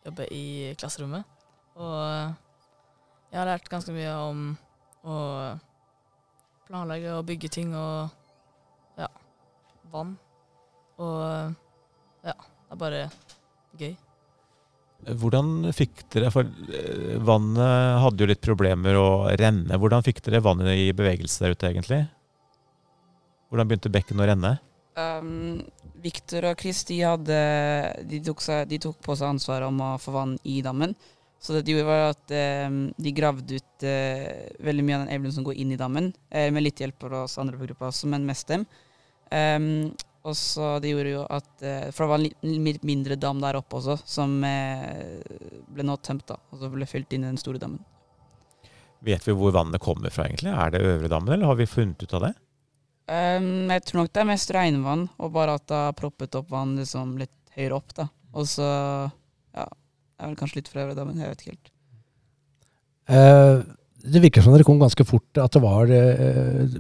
jobbe 0.06 0.28
i 0.36 0.46
klasserommet. 0.78 1.40
Og 1.80 1.96
eh, 2.04 2.34
jeg 3.32 3.40
har 3.40 3.50
lært 3.50 3.72
ganske 3.72 3.96
mye 3.96 4.14
om 4.28 4.44
å 5.08 5.18
planlegge 6.68 7.16
og 7.18 7.26
bygge 7.32 7.50
ting 7.58 7.74
og 7.74 8.12
ja, 9.02 9.10
vann. 9.94 10.14
Og 11.02 11.18
eh, 11.26 11.58
ja, 12.30 12.38
det 12.72 12.78
er 12.78 12.80
bare 12.80 13.04
gøy. 13.76 13.94
Hvordan 15.18 15.72
fikk 15.74 16.04
dere 16.14 16.30
For 16.32 16.48
eh, 16.72 17.16
vannet 17.26 18.02
hadde 18.04 18.24
jo 18.24 18.30
litt 18.30 18.44
problemer 18.46 18.96
å 18.96 19.08
renne. 19.28 19.76
Hvordan 19.82 20.06
fikk 20.06 20.22
dere 20.24 20.44
vannet 20.46 20.72
i 20.78 20.92
bevegelse 20.96 21.44
der 21.44 21.56
ute, 21.56 21.68
egentlig? 21.68 22.06
Hvordan 23.52 23.68
begynte 23.68 23.92
bekken 23.92 24.22
å 24.24 24.28
renne? 24.30 24.54
Um, 24.96 25.58
Victor 26.00 26.48
og 26.48 26.62
Chris 26.62 26.86
de, 26.88 27.02
hadde, 27.04 27.40
de, 28.08 28.22
tok 28.24 28.44
seg, 28.46 28.70
de 28.72 28.80
tok 28.86 29.02
på 29.04 29.18
seg 29.20 29.34
ansvaret 29.34 29.68
om 29.68 29.82
å 29.84 29.98
få 30.00 30.14
vann 30.16 30.38
i 30.48 30.62
dammen. 30.64 30.96
Så 31.42 31.58
det 31.58 31.66
de 31.66 31.76
gjorde 31.76 31.90
var 31.90 32.14
at 32.14 32.36
um, 32.70 32.80
de 32.96 33.14
gravde 33.18 33.58
ut 33.60 33.88
uh, 33.90 34.32
veldig 34.64 34.86
mye 34.86 34.96
av 34.96 35.04
den 35.04 35.16
evnen 35.18 35.36
som 35.36 35.44
går 35.44 35.60
inn 35.60 35.74
i 35.76 35.80
dammen, 35.82 36.12
uh, 36.32 36.48
med 36.54 36.64
litt 36.64 36.80
hjelp 36.80 37.04
fra 37.04 37.26
oss 37.26 37.36
andre 37.42 37.60
på 37.60 37.68
gruppa 37.68 37.90
også, 37.90 38.08
men 38.14 38.30
mest 38.30 38.48
dem. 38.54 38.64
Um, 39.28 39.90
og 40.22 40.36
så 40.38 40.76
det 40.82 40.92
gjorde 40.92 41.14
jo 41.16 41.22
at 41.34 41.64
eh, 41.66 41.88
For 41.90 42.06
det 42.06 42.10
var 42.12 42.22
en 42.22 42.66
litt 42.68 42.84
mindre 42.86 43.18
dam 43.18 43.42
der 43.42 43.58
oppe 43.58 43.80
også, 43.80 43.98
som 44.06 44.36
eh, 44.46 45.18
ble 45.72 45.86
nå 45.88 45.98
tømt, 46.06 46.28
da. 46.30 46.38
Og 46.52 46.62
så 46.62 46.70
ble 46.70 46.88
fylt 46.90 47.16
inn 47.16 47.26
i 47.26 47.32
den 47.32 47.42
store 47.42 47.62
dammen. 47.62 47.82
Vet 49.02 49.26
vi 49.26 49.34
hvor 49.34 49.54
vannet 49.56 49.82
kommer 49.82 50.14
fra, 50.14 50.28
egentlig? 50.30 50.54
Er 50.54 50.74
det 50.74 50.84
øvre 50.86 51.10
dammen, 51.10 51.34
eller 51.34 51.50
har 51.50 51.58
vi 51.58 51.70
funnet 51.70 52.04
ut 52.06 52.14
av 52.20 52.28
det? 52.28 52.34
Um, 53.12 53.66
jeg 53.74 53.84
tror 53.88 54.04
nok 54.04 54.12
det 54.14 54.22
er 54.22 54.30
mest 54.30 54.54
regnvann, 54.54 55.08
og 55.18 55.34
bare 55.34 55.58
at 55.58 55.66
det 55.68 55.80
har 55.88 55.98
proppet 55.98 56.38
opp 56.38 56.52
vann 56.54 56.78
liksom 56.78 57.16
litt 57.20 57.34
høyere 57.58 57.80
opp. 57.82 57.96
da. 57.98 58.06
Og 58.38 58.46
så 58.48 58.68
ja, 58.70 59.66
det 59.66 60.22
er 60.22 60.30
vel 60.30 60.38
kanskje 60.40 60.62
litt 60.62 60.70
fra 60.72 60.86
øvre 60.86 60.98
dammen, 61.00 61.18
jeg 61.18 61.34
vet 61.34 61.42
ikke 61.42 61.56
helt. 61.56 61.72
Uh, 63.10 63.66
det 64.06 64.22
virker 64.24 64.46
som 64.46 64.54
dere 64.54 64.66
kom 64.68 64.80
ganske 64.82 65.06
fort, 65.06 65.30
at 65.38 65.54
det 65.54 65.62
var 65.62 65.92
eh, 65.94 66.78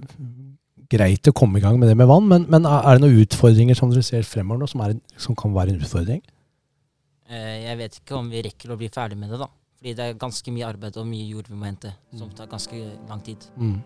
greit 0.91 1.29
å 1.29 1.33
komme 1.35 1.57
i 1.59 1.63
gang 1.63 1.79
med 1.79 1.89
det 1.89 1.95
med 1.97 2.09
vann. 2.11 2.27
Men, 2.29 2.45
men 2.51 2.67
er 2.69 2.97
det 2.99 3.03
noen 3.05 3.21
utfordringer 3.23 3.77
som 3.79 3.89
dere 3.93 4.03
ser 4.05 4.27
fremover 4.27 4.61
nå, 4.65 4.69
som, 4.71 4.83
er, 4.85 4.97
en- 4.97 5.01
som 5.17 5.37
kan 5.39 5.53
være 5.55 5.73
en 5.75 5.81
utfordring? 5.81 6.21
Eh, 7.31 7.57
jeg 7.69 7.77
vet 7.79 7.97
ikke 8.01 8.17
om 8.19 8.29
vi 8.29 8.43
rekker 8.43 8.73
å 8.73 8.77
bli 8.81 8.89
ferdig 8.91 9.17
med 9.17 9.31
det, 9.31 9.39
da. 9.39 9.47
Fordi 9.81 9.95
det 9.97 10.05
er 10.11 10.19
ganske 10.21 10.51
mye 10.53 10.67
arbeid 10.67 10.97
og 11.01 11.07
mye 11.09 11.25
jord 11.31 11.47
vi 11.49 11.55
må 11.57 11.65
hente, 11.65 11.93
som 12.13 12.27
Mm. 12.29 12.35
tar 12.37 12.47
ganske 12.51 12.81
lang 13.09 13.21
tid. 13.25 13.47
Mm. 13.57 13.79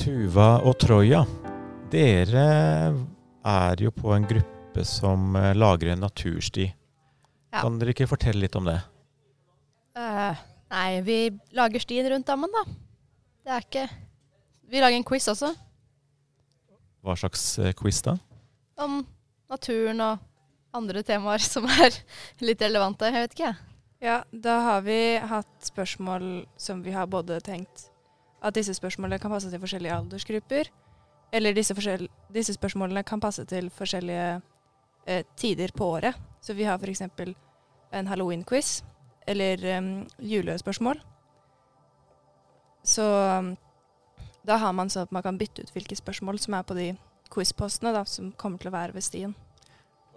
Tuva 0.00 0.48
og 0.64 0.76
Troja, 0.80 1.24
dere 1.92 2.44
er 3.50 3.82
jo 3.84 3.90
på 3.92 4.12
en 4.14 4.26
gruppe 4.28 4.84
som 4.86 5.34
eh, 5.36 5.52
lager 5.56 5.92
en 5.92 6.04
natursti. 6.06 6.68
Ja. 7.50 7.64
Kan 7.64 7.80
dere 7.80 7.92
ikke 7.94 8.08
fortelle 8.08 8.44
litt 8.46 8.56
om 8.56 8.68
det? 8.68 8.78
Nei, 10.70 11.00
vi 11.06 11.18
lager 11.56 11.82
stien 11.82 12.06
rundt 12.12 12.28
dammen, 12.28 12.52
da. 12.54 12.62
Det 13.44 13.54
er 13.56 13.66
ikke 13.66 13.86
Vi 14.70 14.82
lager 14.82 14.96
en 15.00 15.06
quiz 15.06 15.26
også, 15.32 15.54
Hva 17.02 17.16
slags 17.18 17.42
eh, 17.58 17.72
quiz 17.74 18.02
da? 18.06 18.18
om 18.80 19.02
naturen 19.50 20.00
og 20.00 20.20
andre 20.76 21.02
temaer 21.04 21.42
som 21.52 21.66
er 21.68 21.96
litt 22.40 22.62
relevante. 22.62 23.08
Jeg 23.10 23.26
vet 23.26 23.34
ikke, 23.34 23.48
jeg. 23.50 23.66
Ja, 24.00 24.22
da 24.32 24.54
har 24.64 24.84
vi 24.86 25.18
hatt 25.18 25.66
spørsmål 25.66 26.46
som 26.56 26.80
vi 26.86 26.94
har 26.94 27.10
både 27.12 27.36
tenkt 27.44 27.90
at 28.40 28.56
disse 28.56 28.72
spørsmålene 28.72 29.20
kan 29.20 29.32
passe 29.34 29.50
til 29.52 29.60
forskjellige 29.60 29.96
aldersgrupper, 29.98 30.70
eller 31.36 31.52
disse, 31.52 31.74
forskjell 31.76 32.06
disse 32.32 32.54
spørsmålene 32.56 33.02
kan 33.04 33.20
passe 33.20 33.44
til 33.50 33.68
forskjellige 33.74 34.40
eh, 35.06 35.26
tider 35.36 35.74
på 35.76 35.90
året. 35.98 36.16
Så 36.40 36.56
vi 36.56 36.64
har 36.64 36.80
f.eks. 36.80 37.02
en 37.92 38.08
halloween-quiz, 38.08 38.80
eller 39.30 39.62
um, 39.78 39.90
julespørsmål. 40.18 41.00
Så 42.86 43.04
um, 43.04 43.52
da 44.46 44.56
har 44.60 44.74
man 44.74 44.90
sånn 44.90 45.06
at 45.06 45.14
man 45.14 45.24
kan 45.24 45.38
bytte 45.40 45.64
ut 45.64 45.72
hvilke 45.74 45.98
spørsmål 45.98 46.40
som 46.42 46.56
er 46.56 46.66
på 46.66 46.76
de 46.78 46.88
quiz-postene 47.30 47.92
da, 47.94 48.04
som 48.08 48.32
kommer 48.40 48.60
til 48.60 48.70
å 48.70 48.74
være 48.74 48.96
ved 48.96 49.06
stien. 49.06 49.34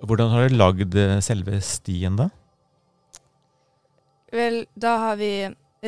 Hvordan 0.03 0.31
har 0.31 0.47
dere 0.47 0.57
lagd 0.57 0.95
eh, 0.99 1.19
selve 1.23 1.59
stien, 1.63 2.17
da? 2.19 2.29
Vel, 4.33 4.63
da 4.73 4.95
har 5.03 5.19
vi 5.19 5.33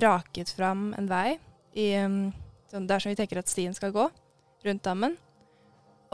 raket 0.04 0.52
fram 0.54 0.92
en 1.00 1.08
vei 1.10 1.38
i, 1.74 1.88
um, 2.04 2.30
sånn 2.72 2.86
der 2.88 3.02
som 3.02 3.12
vi 3.12 3.18
tenker 3.18 3.42
at 3.42 3.50
stien 3.52 3.74
skal 3.76 3.96
gå, 3.96 4.06
rundt 4.68 4.86
dammen. 4.86 5.18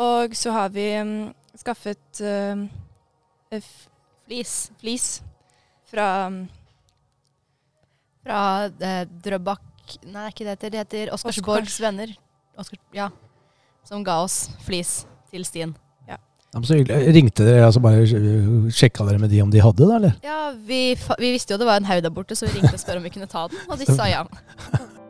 Og 0.02 0.38
så 0.38 0.54
har 0.56 0.72
vi 0.74 0.88
um, 1.02 1.16
skaffet 1.60 2.24
uh, 2.24 2.64
Flis. 3.52 4.72
flis 4.80 5.06
fra 5.92 6.08
Fra 8.22 8.42
eh, 8.70 9.04
Drøbak 9.26 9.68
Nei, 10.06 10.14
det 10.14 10.22
er 10.22 10.32
ikke 10.32 10.46
det 10.46 10.52
heter. 10.54 10.72
Det 10.72 10.82
heter 10.86 11.10
Oscarsborgs 11.16 11.74
venner. 11.84 12.14
Oscar, 12.60 12.80
ja. 12.96 13.10
Som 13.88 14.06
ga 14.08 14.22
oss 14.24 14.46
flis 14.64 15.02
til 15.34 15.44
stien. 15.44 15.74
Ja, 16.08 16.16
men 16.54 16.68
så 16.68 16.78
hyggelig. 16.80 17.12
Ringte 17.18 17.48
dere 17.48 17.66
altså 17.68 17.82
bare 17.84 18.06
sjekka 18.72 19.08
dere 19.10 19.20
med 19.20 19.34
de 19.34 19.42
om 19.44 19.52
de 19.52 19.60
hadde 19.64 19.84
det, 19.84 19.98
eller? 19.98 20.16
Ja, 20.24 20.40
vi, 20.56 20.82
vi 20.96 21.34
visste 21.34 21.56
jo 21.56 21.60
det 21.60 21.68
var 21.68 21.82
en 21.82 21.90
haug 21.90 22.04
der 22.06 22.14
borte, 22.14 22.38
så 22.38 22.48
vi 22.48 22.60
ringte 22.60 22.76
og 22.78 22.84
spurte 22.84 23.02
om 23.02 23.08
vi 23.08 23.14
kunne 23.18 23.30
ta 23.32 23.48
den, 23.52 23.62
og 23.68 23.80
de 23.80 23.88
sa 23.90 24.08
ja. 24.12 24.24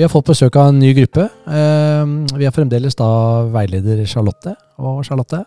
Vi 0.00 0.04
har 0.06 0.08
fått 0.08 0.30
besøk 0.30 0.56
av 0.56 0.70
en 0.70 0.78
ny 0.80 0.94
gruppe. 0.96 1.26
Eh, 1.28 2.12
vi 2.40 2.46
har 2.46 2.54
fremdeles 2.56 2.94
da 2.96 3.06
veileder 3.52 3.98
Charlotte. 4.08 4.54
Og 4.80 5.02
Charlotte, 5.04 5.42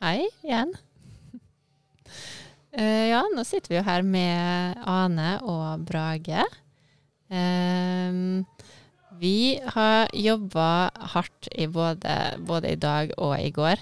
Hei 0.00 0.30
igjen. 0.46 0.70
Eh, 2.72 3.10
ja, 3.10 3.20
nå 3.28 3.44
sitter 3.44 3.74
vi 3.74 3.76
jo 3.76 3.82
her 3.84 4.06
med 4.08 4.78
Ane 4.88 5.34
og 5.44 5.84
Brage. 5.84 6.46
Ehm, 7.28 8.46
vi 9.20 9.58
har 9.74 10.08
jobba 10.16 10.70
hardt 11.12 11.50
i 11.52 11.66
både, 11.68 12.16
både 12.48 12.72
i 12.72 12.80
dag 12.80 13.12
og 13.18 13.34
i 13.36 13.50
går. 13.52 13.76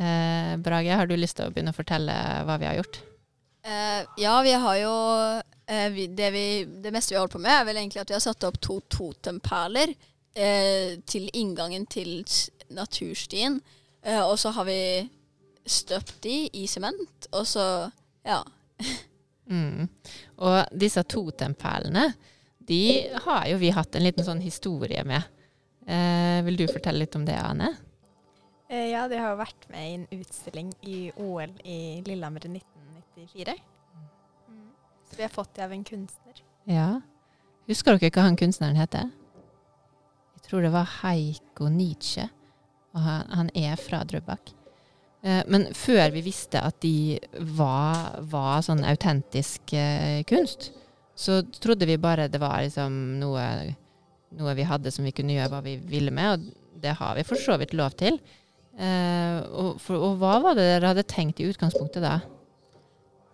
Eh, 0.00 0.56
Brage, 0.56 0.96
har 0.96 1.04
du 1.04 1.18
lyst 1.20 1.36
til 1.36 1.50
å 1.50 1.52
begynne 1.52 1.76
å 1.76 1.76
fortelle 1.76 2.16
hva 2.48 2.56
vi 2.56 2.70
har 2.70 2.80
gjort? 2.80 3.02
Eh, 3.60 4.08
ja, 4.24 4.40
vi 4.40 4.56
har 4.56 4.80
jo 4.80 4.96
eh, 5.68 5.88
vi, 5.94 6.06
det, 6.06 6.30
vi, 6.34 6.46
det 6.64 6.92
meste 6.94 7.14
vi 7.14 7.18
har 7.18 7.26
holdt 7.26 7.36
på 7.36 7.42
med, 7.42 7.52
er 7.54 7.66
vel 7.68 7.80
egentlig 7.80 8.02
at 8.02 8.12
vi 8.12 8.16
har 8.18 8.24
satt 8.24 8.46
opp 8.48 8.60
to 8.62 8.78
totemperler 8.92 9.92
eh, 9.92 10.96
til 11.08 11.28
inngangen 11.32 11.86
til 11.90 12.20
naturstien. 12.74 13.60
Eh, 14.02 14.22
og 14.22 14.38
så 14.38 14.52
har 14.56 14.68
vi 14.68 14.80
støpt 15.66 16.20
de 16.26 16.46
i 16.54 16.66
sement, 16.70 17.30
og 17.32 17.46
så 17.48 17.66
ja. 18.26 18.42
Mm. 19.46 19.84
Og 20.42 20.72
disse 20.74 21.04
totemperlene, 21.06 22.08
de 22.66 22.80
har 23.22 23.44
jo 23.46 23.60
vi 23.60 23.68
hatt 23.70 23.94
en 23.94 24.02
liten 24.02 24.26
sånn 24.26 24.40
historie 24.42 25.04
med. 25.06 25.22
Eh, 25.86 26.40
vil 26.48 26.58
du 26.58 26.64
fortelle 26.66 27.04
litt 27.04 27.14
om 27.14 27.22
det, 27.22 27.36
Ane? 27.38 27.68
Eh, 28.66 28.88
ja, 28.90 29.04
de 29.06 29.20
har 29.22 29.36
jo 29.36 29.38
vært 29.38 29.68
med 29.70 29.86
i 29.86 29.94
en 30.00 30.06
utstilling 30.18 30.72
i 30.82 30.98
OL 31.22 31.52
i 31.62 32.02
Lillehammer 32.06 32.48
i 32.48 32.56
1994. 32.56 33.54
Så 35.10 35.16
vi 35.18 35.24
har 35.26 35.32
fått 35.32 35.54
det 35.54 35.64
av 35.64 35.72
en 35.72 35.84
kunstner. 35.86 36.42
Ja. 36.66 36.88
Husker 37.70 37.96
dere 37.96 38.12
hva 38.14 38.26
han 38.26 38.38
kunstneren 38.38 38.78
heter? 38.78 39.10
Jeg 40.36 40.46
tror 40.48 40.62
det 40.62 40.74
var 40.74 40.90
Heiko 41.00 41.70
Nietzsche. 41.72 42.28
Og 42.96 43.02
han, 43.04 43.26
han 43.34 43.50
er 43.58 43.76
fra 43.80 44.02
Drøbak. 44.08 44.52
Eh, 45.26 45.42
men 45.50 45.68
før 45.74 46.12
vi 46.14 46.24
visste 46.26 46.62
at 46.62 46.78
de 46.84 47.18
var, 47.56 48.20
var 48.30 48.62
sånn 48.64 48.84
autentisk 48.86 49.74
eh, 49.76 50.22
kunst, 50.28 50.70
så 51.16 51.40
trodde 51.60 51.88
vi 51.88 51.98
bare 52.00 52.28
det 52.28 52.40
var 52.40 52.60
liksom 52.64 53.18
noe, 53.20 53.44
noe 54.36 54.56
vi 54.56 54.66
hadde 54.68 54.92
som 54.92 55.06
vi 55.06 55.14
kunne 55.16 55.36
gjøre 55.36 55.52
hva 55.54 55.62
vi 55.64 55.78
ville 55.80 56.12
med, 56.14 56.36
og 56.36 56.80
det 56.82 56.96
har 56.98 57.16
vi 57.16 57.24
for 57.26 57.40
så 57.40 57.56
vidt 57.60 57.74
lov 57.76 57.96
til. 57.98 58.20
Eh, 58.76 59.38
og, 59.50 59.76
for, 59.80 59.96
og 59.96 60.18
hva 60.20 60.36
var 60.44 60.58
det 60.58 60.66
dere 60.68 60.92
hadde 60.92 61.06
tenkt 61.08 61.40
i 61.40 61.48
utgangspunktet 61.48 62.04
da? 62.04 62.18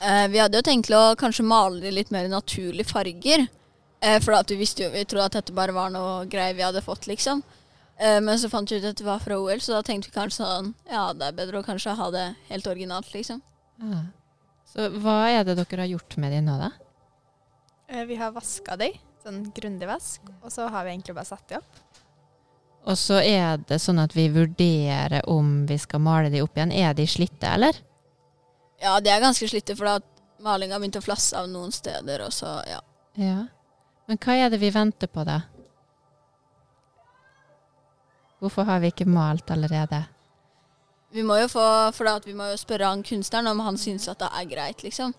Eh, 0.03 0.29
vi 0.29 0.41
hadde 0.43 0.59
jo 0.59 0.67
tenkt 0.67 0.89
til 0.91 0.99
å 0.99 1.17
kanskje 1.19 1.47
male 1.47 1.81
de 1.83 1.93
litt 1.95 2.11
mer 2.11 2.27
naturlige 2.31 2.91
farger. 2.91 3.47
Eh, 4.03 4.19
for 4.23 4.35
at 4.35 4.51
vi 4.51 4.59
visste 4.59 4.83
jo, 4.83 4.91
vi 4.91 5.05
trodde 5.07 5.29
at 5.31 5.37
dette 5.39 5.55
bare 5.55 5.75
var 5.77 5.93
noe 5.95 6.25
greier 6.31 6.57
vi 6.59 6.65
hadde 6.67 6.83
fått, 6.83 7.07
liksom. 7.07 7.45
Eh, 8.03 8.19
men 8.25 8.39
så 8.39 8.51
fant 8.51 8.71
vi 8.71 8.81
ut 8.81 8.89
at 8.89 8.99
det 8.99 9.07
var 9.07 9.23
fra 9.23 9.39
OL, 9.39 9.61
så 9.63 9.77
da 9.77 9.85
tenkte 9.87 10.11
vi 10.11 10.17
kanskje 10.17 10.41
sånn 10.41 10.73
Ja, 10.91 11.13
det 11.15 11.29
er 11.29 11.37
bedre 11.37 11.61
å 11.61 11.67
kanskje 11.67 11.95
ha 11.95 12.09
det 12.11 12.25
helt 12.49 12.67
originalt, 12.67 13.13
liksom. 13.15 13.39
Ja. 13.79 14.01
Så 14.73 14.89
hva 15.05 15.19
er 15.31 15.47
det 15.47 15.55
dere 15.61 15.85
har 15.85 15.93
gjort 15.93 16.17
med 16.19 16.35
de 16.35 16.41
nå, 16.43 16.57
da? 16.59 16.73
Eh, 17.93 18.03
vi 18.09 18.19
har 18.19 18.35
vaska 18.35 18.75
de, 18.81 18.91
sånn 19.23 19.45
grundig 19.55 19.87
vask, 19.87 20.27
og 20.43 20.51
så 20.51 20.67
har 20.73 20.87
vi 20.87 20.97
egentlig 20.97 21.15
bare 21.15 21.31
satt 21.31 21.47
de 21.53 21.61
opp. 21.61 21.81
Og 22.91 22.99
så 22.99 23.21
er 23.23 23.61
det 23.69 23.79
sånn 23.79 24.03
at 24.03 24.17
vi 24.17 24.27
vurderer 24.35 25.23
om 25.31 25.61
vi 25.69 25.79
skal 25.79 26.03
male 26.03 26.33
de 26.33 26.41
opp 26.43 26.57
igjen. 26.59 26.73
Er 26.75 26.97
de 26.99 27.07
slitte, 27.07 27.47
eller? 27.47 27.77
Ja, 28.83 28.97
det 29.01 29.13
er 29.15 29.21
ganske 29.23 29.47
slitte, 29.49 29.77
for 29.79 29.87
at 29.87 30.07
malinga 30.43 30.75
har 30.75 30.83
begynt 30.83 30.99
å 30.99 31.05
flasse 31.05 31.39
av 31.39 31.47
noen 31.51 31.71
steder, 31.75 32.25
og 32.27 32.33
så, 32.35 32.57
ja. 32.67 32.81
Ja. 33.21 33.39
Men 34.09 34.19
hva 34.19 34.35
er 34.43 34.51
det 34.51 34.59
vi 34.63 34.73
venter 34.75 35.07
på, 35.13 35.23
da? 35.29 35.41
Hvorfor 38.43 38.67
har 38.67 38.81
vi 38.83 38.91
ikke 38.91 39.07
malt 39.07 39.51
allerede? 39.55 40.03
Vi 41.15 41.23
må 41.23 41.37
jo 41.43 41.49
få, 41.53 41.65
for 41.95 42.09
at 42.11 42.27
vi 42.27 42.35
må 42.35 42.49
jo 42.51 42.59
spørre 42.59 42.89
han 42.91 43.05
kunstneren 43.07 43.51
om 43.53 43.61
han 43.63 43.79
syns 43.79 44.09
at 44.11 44.19
det 44.23 44.31
er 44.35 44.49
greit, 44.51 44.83
liksom. 44.83 45.15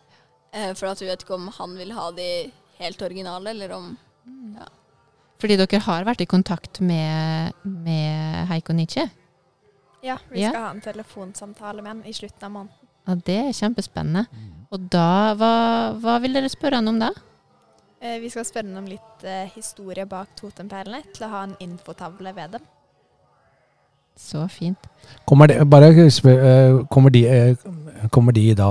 Eh, 0.52 0.74
for 0.76 0.90
at 0.92 1.00
vi 1.02 1.08
vet 1.08 1.24
ikke 1.24 1.38
om 1.38 1.48
han 1.56 1.78
vil 1.80 1.94
ha 1.96 2.10
de 2.18 2.28
helt 2.82 3.02
originale, 3.06 3.54
eller 3.54 3.72
om 3.78 3.94
Fordi 5.44 5.58
dere 5.60 5.80
har 5.84 6.06
vært 6.08 6.22
i 6.24 6.28
kontakt 6.30 6.80
med, 6.80 7.54
med 7.64 8.48
Heiko 8.48 8.74
Nietzsche? 8.74 9.08
Ja, 10.04 10.18
vi 10.30 10.42
Ja. 10.42 10.50
skal 10.52 10.62
ha 10.64 10.70
en 10.72 10.82
telefonsamtale 10.82 11.82
med 11.84 11.90
han 11.92 12.06
i 12.06 12.14
slutten 12.14 12.44
av 12.44 12.52
måneden. 12.52 12.83
Og 13.08 13.24
det 13.28 13.36
er 13.42 13.56
kjempespennende. 13.58 14.26
Og 14.74 14.88
da, 14.94 15.34
hva, 15.38 15.54
hva 16.02 16.16
vil 16.24 16.34
dere 16.34 16.50
spørre 16.50 16.80
han 16.80 16.88
om 16.94 17.00
da? 17.02 17.10
Eh, 18.04 18.18
vi 18.24 18.30
skal 18.32 18.46
spørre 18.48 18.68
han 18.70 18.80
om 18.80 18.88
litt 18.90 19.26
eh, 19.28 19.50
historie 19.56 20.06
bak 20.10 20.32
totempælene, 20.40 21.04
til 21.14 21.28
å 21.28 21.32
ha 21.34 21.44
en 21.48 21.58
infotavle 21.64 22.34
ved 22.36 22.56
dem. 22.58 22.66
Så 24.16 24.48
fint. 24.48 24.78
kommer 25.26 25.48
de, 25.50 25.56
bare, 25.66 25.90
spør- 26.14 26.44
eh, 26.46 26.86
kommer 26.90 27.10
de, 27.10 27.24
kommer 28.14 28.32
de 28.36 28.54
da 28.56 28.70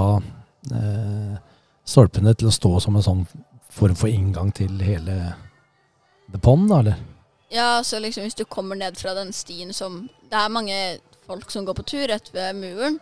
eh, 0.70 1.38
stolpene 1.84 2.34
til 2.38 2.46
å 2.46 2.54
stå 2.54 2.76
som 2.84 2.96
en 2.96 3.02
sånn 3.02 3.24
form 3.72 3.96
for 3.98 4.08
inngang 4.12 4.52
til 4.54 4.78
hele 4.84 5.16
The 6.32 6.38
Pond, 6.38 6.68
da, 6.70 6.78
eller? 6.78 7.00
Ja, 7.52 7.82
så 7.84 7.98
liksom 8.00 8.24
hvis 8.24 8.38
du 8.38 8.44
kommer 8.48 8.78
ned 8.78 8.96
fra 8.96 9.12
den 9.18 9.32
stien 9.36 9.74
som 9.76 10.06
Det 10.30 10.38
er 10.38 10.48
mange 10.48 10.76
folk 11.26 11.50
som 11.52 11.66
går 11.68 11.74
på 11.76 11.84
tur 11.90 12.06
rett 12.08 12.30
ved 12.32 12.54
muren. 12.56 13.00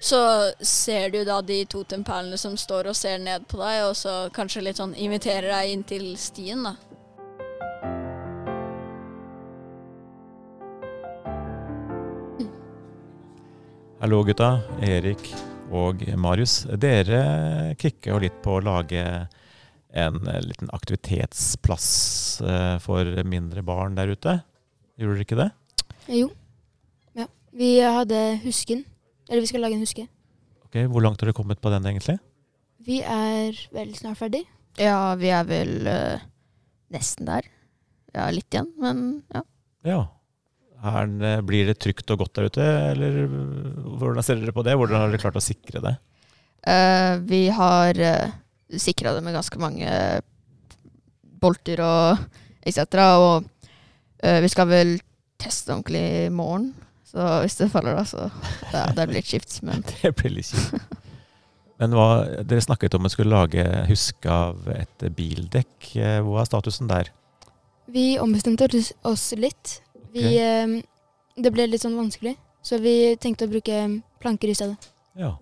Så 0.00 0.52
ser 0.60 1.10
du 1.10 1.24
da 1.26 1.40
de 1.42 1.64
to 1.66 1.82
tempelene 1.82 2.38
som 2.38 2.54
står 2.56 2.86
og 2.90 2.96
ser 2.96 3.18
ned 3.18 3.48
på 3.50 3.58
deg, 3.58 3.82
og 3.88 3.96
så 3.98 4.28
kanskje 4.34 4.62
litt 4.62 4.78
sånn 4.78 4.94
inviterer 4.94 5.50
deg 5.50 5.72
inn 5.72 5.82
til 5.86 6.12
stien, 6.20 6.62
da. 6.62 6.76
Hallo 13.98 14.20
gutta, 14.22 14.60
Erik 14.86 15.32
og 15.74 16.04
Marius. 16.14 16.60
Dere 16.78 17.74
kikker 17.82 18.12
jo 18.12 18.20
litt 18.22 18.36
på 18.44 18.54
å 18.54 18.62
lage 18.62 19.02
en 19.98 20.20
eh, 20.30 20.38
liten 20.44 20.70
aktivitetsplass 20.70 21.88
eh, 22.46 22.76
for 22.84 23.10
mindre 23.26 23.64
barn 23.66 23.98
der 23.98 24.14
ute. 24.14 24.36
Gjorde 24.94 25.16
dere 25.16 25.26
ikke 25.26 25.40
det? 25.40 25.48
Jo. 26.20 26.30
Ja. 27.18 27.26
Vi 27.50 27.72
hadde 27.82 28.22
husken. 28.46 28.86
Eller 29.28 29.44
vi 29.44 29.50
skal 29.50 29.64
lage 29.64 29.76
en 29.76 29.84
huske. 29.84 30.06
Ok, 30.68 30.80
Hvor 30.88 31.04
langt 31.04 31.20
har 31.20 31.30
dere 31.30 31.36
kommet 31.36 31.60
på 31.60 31.72
den 31.72 31.86
egentlig? 31.88 32.18
Vi 32.84 33.00
er 33.02 33.56
vel 33.74 33.94
snart 33.96 34.20
ferdig. 34.20 34.44
Ja, 34.78 35.14
vi 35.18 35.30
er 35.34 35.46
vel 35.48 35.88
eh, 35.90 36.26
nesten 36.94 37.28
der. 37.28 37.48
Ja, 38.14 38.28
litt 38.32 38.48
igjen, 38.52 38.70
men 38.80 39.02
ja. 39.34 39.42
Ja. 39.88 40.00
Er 40.78 41.10
eh, 41.26 41.40
blir 41.42 41.66
det 41.66 41.80
trygt 41.82 42.10
og 42.14 42.22
godt 42.22 42.38
der 42.38 42.48
ute, 42.52 42.66
eller 42.92 43.22
eh, 43.24 43.38
hvordan 43.98 44.24
ser 44.24 44.38
dere 44.40 44.54
på 44.54 44.64
det? 44.66 44.76
Hvordan 44.78 45.02
har 45.02 45.10
dere 45.10 45.22
klart 45.22 45.40
å 45.40 45.44
sikre 45.44 45.82
det? 45.84 45.96
Uh, 46.68 47.18
vi 47.24 47.46
har 47.54 47.98
uh, 47.98 48.32
sikra 48.76 49.14
det 49.14 49.22
med 49.24 49.36
ganske 49.36 49.60
mange 49.62 49.88
bolter 51.38 51.80
og 51.80 52.18
etc. 52.66 52.82
Og 53.18 53.46
uh, 53.46 54.38
vi 54.42 54.50
skal 54.52 54.70
vel 54.70 54.96
teste 55.38 55.72
ordentlig 55.72 56.04
i 56.26 56.34
morgen. 56.34 56.72
Så 57.08 57.24
hvis 57.42 57.56
det 57.56 57.70
faller 57.72 57.96
da, 57.96 58.04
så 58.04 58.26
ja, 58.72 58.86
det 58.96 59.06
blir 59.08 59.18
litt 59.20 59.30
skift. 59.30 59.58
Men 59.64 59.84
Det 59.88 60.12
blir 60.18 60.34
litt 60.38 60.50
kjipt. 60.52 60.96
Men 61.78 61.94
hva, 61.94 62.08
dere 62.42 62.60
snakket 62.64 62.96
om 62.98 63.06
at 63.06 63.14
skulle 63.14 63.30
lage 63.36 63.62
huske 63.86 64.28
av 64.34 64.64
et 64.74 65.04
bildekk. 65.14 65.92
Eh, 65.96 66.18
Hva 66.26 66.42
er 66.42 66.48
statusen 66.50 66.90
der? 66.90 67.12
Vi 67.88 68.18
ombestemte 68.20 68.66
oss- 69.06 69.32
litt. 69.38 69.76
Vi, 70.12 70.24
okay. 70.26 70.38
eh, 70.42 70.82
det 71.38 71.52
ble 71.54 71.68
litt 71.70 71.84
sånn 71.84 71.94
vanskelig, 71.96 72.34
så 72.66 72.80
vi 72.82 73.14
tenkte 73.22 73.46
å 73.46 73.52
bruke 73.52 73.76
planker 74.18 74.50
i 74.50 74.56
stedet. 74.58 74.88
Ja. 75.16 75.36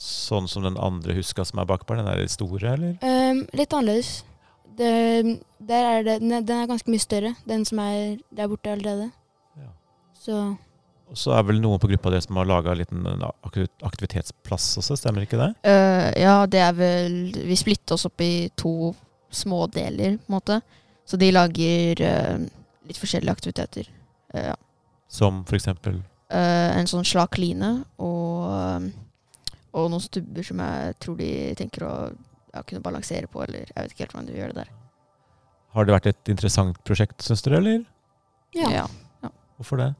Sånn 0.00 0.48
som 0.48 0.64
den 0.64 0.78
andre 0.80 1.12
huska 1.18 1.44
som 1.44 1.60
er 1.60 1.68
bakpå, 1.68 1.92
den 1.98 2.08
er 2.08 2.22
litt 2.22 2.32
store, 2.32 2.72
eller? 2.72 2.96
Eh, 3.04 3.42
litt 3.60 3.76
annerledes. 3.76 4.22
Det, 4.80 4.90
der 5.60 5.88
er 5.90 6.02
det, 6.06 6.14
den 6.24 6.40
den 6.48 6.56
er 6.62 6.70
ganske 6.70 6.88
mye 6.88 7.02
større, 7.04 7.34
den 7.44 7.66
som 7.68 7.82
er 7.84 8.16
der 8.32 8.48
borte 8.48 8.72
allerede. 8.72 9.10
Ja. 9.60 9.68
Så 10.16 10.38
Og 11.10 11.18
så 11.18 11.32
er 11.34 11.46
vel 11.48 11.58
noen 11.62 11.80
på 11.82 11.90
gruppa 11.90 12.12
deres 12.14 12.28
som 12.28 12.38
har 12.38 12.46
laga 12.46 12.70
en 12.70 12.78
liten 12.78 13.06
aktiv- 13.42 13.86
aktivitetsplass 13.86 14.68
også, 14.78 14.98
stemmer 14.98 15.26
ikke 15.26 15.40
det? 15.40 15.50
Uh, 15.66 16.06
ja, 16.14 16.36
det 16.46 16.60
er 16.62 16.76
vel 16.78 17.16
Vi 17.34 17.56
splitter 17.58 17.96
oss 17.96 18.06
opp 18.06 18.22
i 18.22 18.48
to 18.54 18.92
små 19.30 19.64
deler, 19.74 20.20
på 20.22 20.30
en 20.30 20.36
måte. 20.36 20.60
Så 21.06 21.18
de 21.18 21.32
lager 21.34 22.04
uh, 22.06 22.46
litt 22.86 23.00
forskjellige 23.02 23.34
aktiviteter. 23.34 23.90
Uh, 24.34 24.52
ja. 24.52 24.56
Som 25.10 25.42
for 25.48 25.58
eksempel 25.58 25.98
Eh, 26.30 26.72
en 26.78 26.86
sånn 26.86 27.06
slak 27.06 27.40
line 27.42 27.68
og, 27.98 28.50
eh, 28.54 29.54
og 29.74 29.88
noen 29.90 30.02
stubber 30.04 30.46
som 30.46 30.60
jeg 30.62 30.92
tror 31.02 31.16
de 31.18 31.30
tenker 31.58 31.86
å 31.88 31.94
ja, 32.06 32.62
kunne 32.62 32.82
balansere 32.84 33.26
på, 33.30 33.42
eller 33.42 33.64
jeg 33.64 33.74
vet 33.74 33.94
ikke 33.94 34.04
helt 34.04 34.14
hvordan 34.14 34.28
de 34.28 34.36
vil 34.36 34.42
gjøre 34.44 34.54
det 34.54 34.62
der. 34.62 34.70
Har 35.74 35.86
det 35.86 35.94
vært 35.96 36.06
et 36.10 36.30
interessant 36.30 36.78
prosjekt, 36.86 37.18
syns 37.26 37.42
dere, 37.46 37.58
eller? 37.58 37.82
Ja. 38.54 38.86
Hvorfor 39.58 39.82
det? 39.82 39.90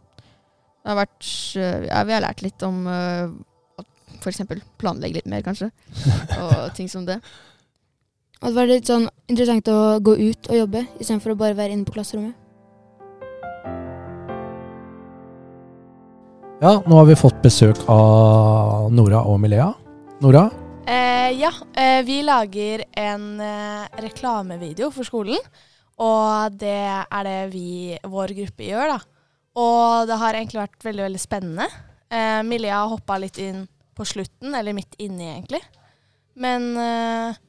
Det 0.81 0.89
har 0.89 0.99
vært 1.03 1.31
eh, 1.61 1.87
ja, 1.91 2.03
Vi 2.09 2.15
har 2.17 2.25
lært 2.25 2.43
litt 2.45 2.63
om 2.65 2.83
eh, 2.89 3.29
uh, 3.29 3.87
f.eks. 4.21 4.43
planlegge 4.81 5.21
litt 5.21 5.31
mer, 5.31 5.45
kanskje. 5.45 5.71
Og 6.45 6.71
ting 6.77 6.89
som 6.89 7.05
det. 7.09 7.21
Og 8.41 8.49
det 8.49 8.57
var 8.57 8.71
litt 8.71 8.89
sånn 8.89 9.05
interessant 9.29 9.69
å 9.69 9.99
gå 10.01 10.15
ut 10.17 10.49
og 10.49 10.63
jobbe, 10.63 10.87
istedenfor 10.97 11.35
å 11.35 11.41
bare 11.43 11.59
være 11.59 11.77
inne 11.77 11.85
på 11.85 11.93
klasserommet. 11.99 12.39
Ja, 16.61 16.75
nå 16.85 16.97
har 16.97 17.07
vi 17.09 17.17
fått 17.17 17.39
besøk 17.41 17.79
av 17.89 18.91
Nora 18.93 19.23
og 19.29 19.39
Milea. 19.41 19.71
Nora? 20.21 20.49
Eh, 20.85 21.31
ja, 21.41 21.53
eh, 21.73 22.01
vi 22.05 22.19
lager 22.25 22.83
en 23.01 23.41
eh, 23.41 23.87
reklamevideo 24.05 24.91
for 24.93 25.09
skolen. 25.09 25.41
Og 26.01 26.57
det 26.61 26.81
er 27.01 27.25
det 27.29 27.39
vi, 27.53 27.97
vår 28.09 28.35
gruppe, 28.37 28.67
gjør, 28.69 28.93
da. 28.97 29.20
Og 29.59 30.07
det 30.07 30.19
har 30.21 30.37
egentlig 30.37 30.61
vært 30.63 30.85
veldig, 30.87 31.05
veldig 31.09 31.21
spennende. 31.23 31.67
Eh, 32.11 32.41
Milea 32.47 32.85
hoppa 32.91 33.19
litt 33.19 33.39
inn 33.43 33.65
på 33.97 34.07
slutten, 34.07 34.55
eller 34.55 34.77
midt 34.77 34.95
inni, 35.03 35.27
egentlig. 35.33 35.63
Men 36.41 36.71
eh, 36.79 37.41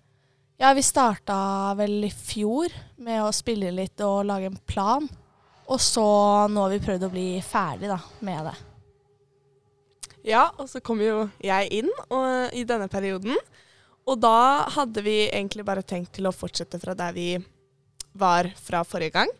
ja, 0.62 0.74
vi 0.74 0.84
starta 0.84 1.74
vel 1.77 2.03
i 2.05 2.12
fjor 2.12 2.74
med 3.01 3.22
å 3.24 3.31
spille 3.34 3.72
litt 3.74 4.01
og 4.05 4.25
lage 4.29 4.50
en 4.50 4.60
plan. 4.65 5.08
Og 5.72 5.79
så 5.81 6.03
nå 6.51 6.65
har 6.65 6.74
vi 6.74 6.84
prøvd 6.84 7.08
å 7.08 7.13
bli 7.13 7.29
ferdig 7.46 7.89
da, 7.91 8.00
med 8.25 8.50
det. 8.50 8.58
Ja, 10.27 10.50
og 10.62 10.67
så 10.70 10.81
kom 10.86 11.01
jo 11.01 11.24
jeg 11.41 11.70
inn 11.79 11.89
og, 12.10 12.53
i 12.53 12.65
denne 12.67 12.89
perioden. 12.91 13.38
Og 14.10 14.20
da 14.22 14.67
hadde 14.75 15.01
vi 15.05 15.24
egentlig 15.29 15.65
bare 15.65 15.86
tenkt 15.86 16.15
til 16.17 16.27
å 16.29 16.36
fortsette 16.36 16.81
fra 16.81 16.93
der 16.98 17.15
vi 17.15 17.29
var 18.17 18.50
fra 18.60 18.84
forrige 18.86 19.15
gang. 19.17 19.31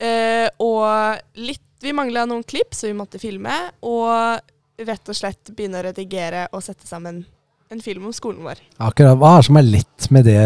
Eh, 0.00 0.48
og 0.60 1.20
litt 1.40 1.69
Vi 1.80 1.92
mangla 1.96 2.26
noen 2.28 2.42
klipp, 2.44 2.74
så 2.76 2.90
vi 2.90 2.96
måtte 2.96 3.20
filme. 3.20 3.54
Og 3.88 4.40
rett 4.80 5.12
og 5.12 5.16
slett 5.16 5.52
begynne 5.56 5.80
å 5.80 5.86
redigere 5.88 6.46
og 6.52 6.64
sette 6.64 6.88
sammen 6.88 7.22
en 7.70 7.82
film 7.84 8.08
om 8.08 8.14
skolen 8.14 8.42
vår. 8.44 8.60
Akkurat, 8.82 9.18
Hva 9.18 9.36
er 9.36 9.40
det 9.40 9.46
som 9.46 9.60
er 9.60 9.68
lett 9.68 10.08
med 10.10 10.26
det 10.26 10.40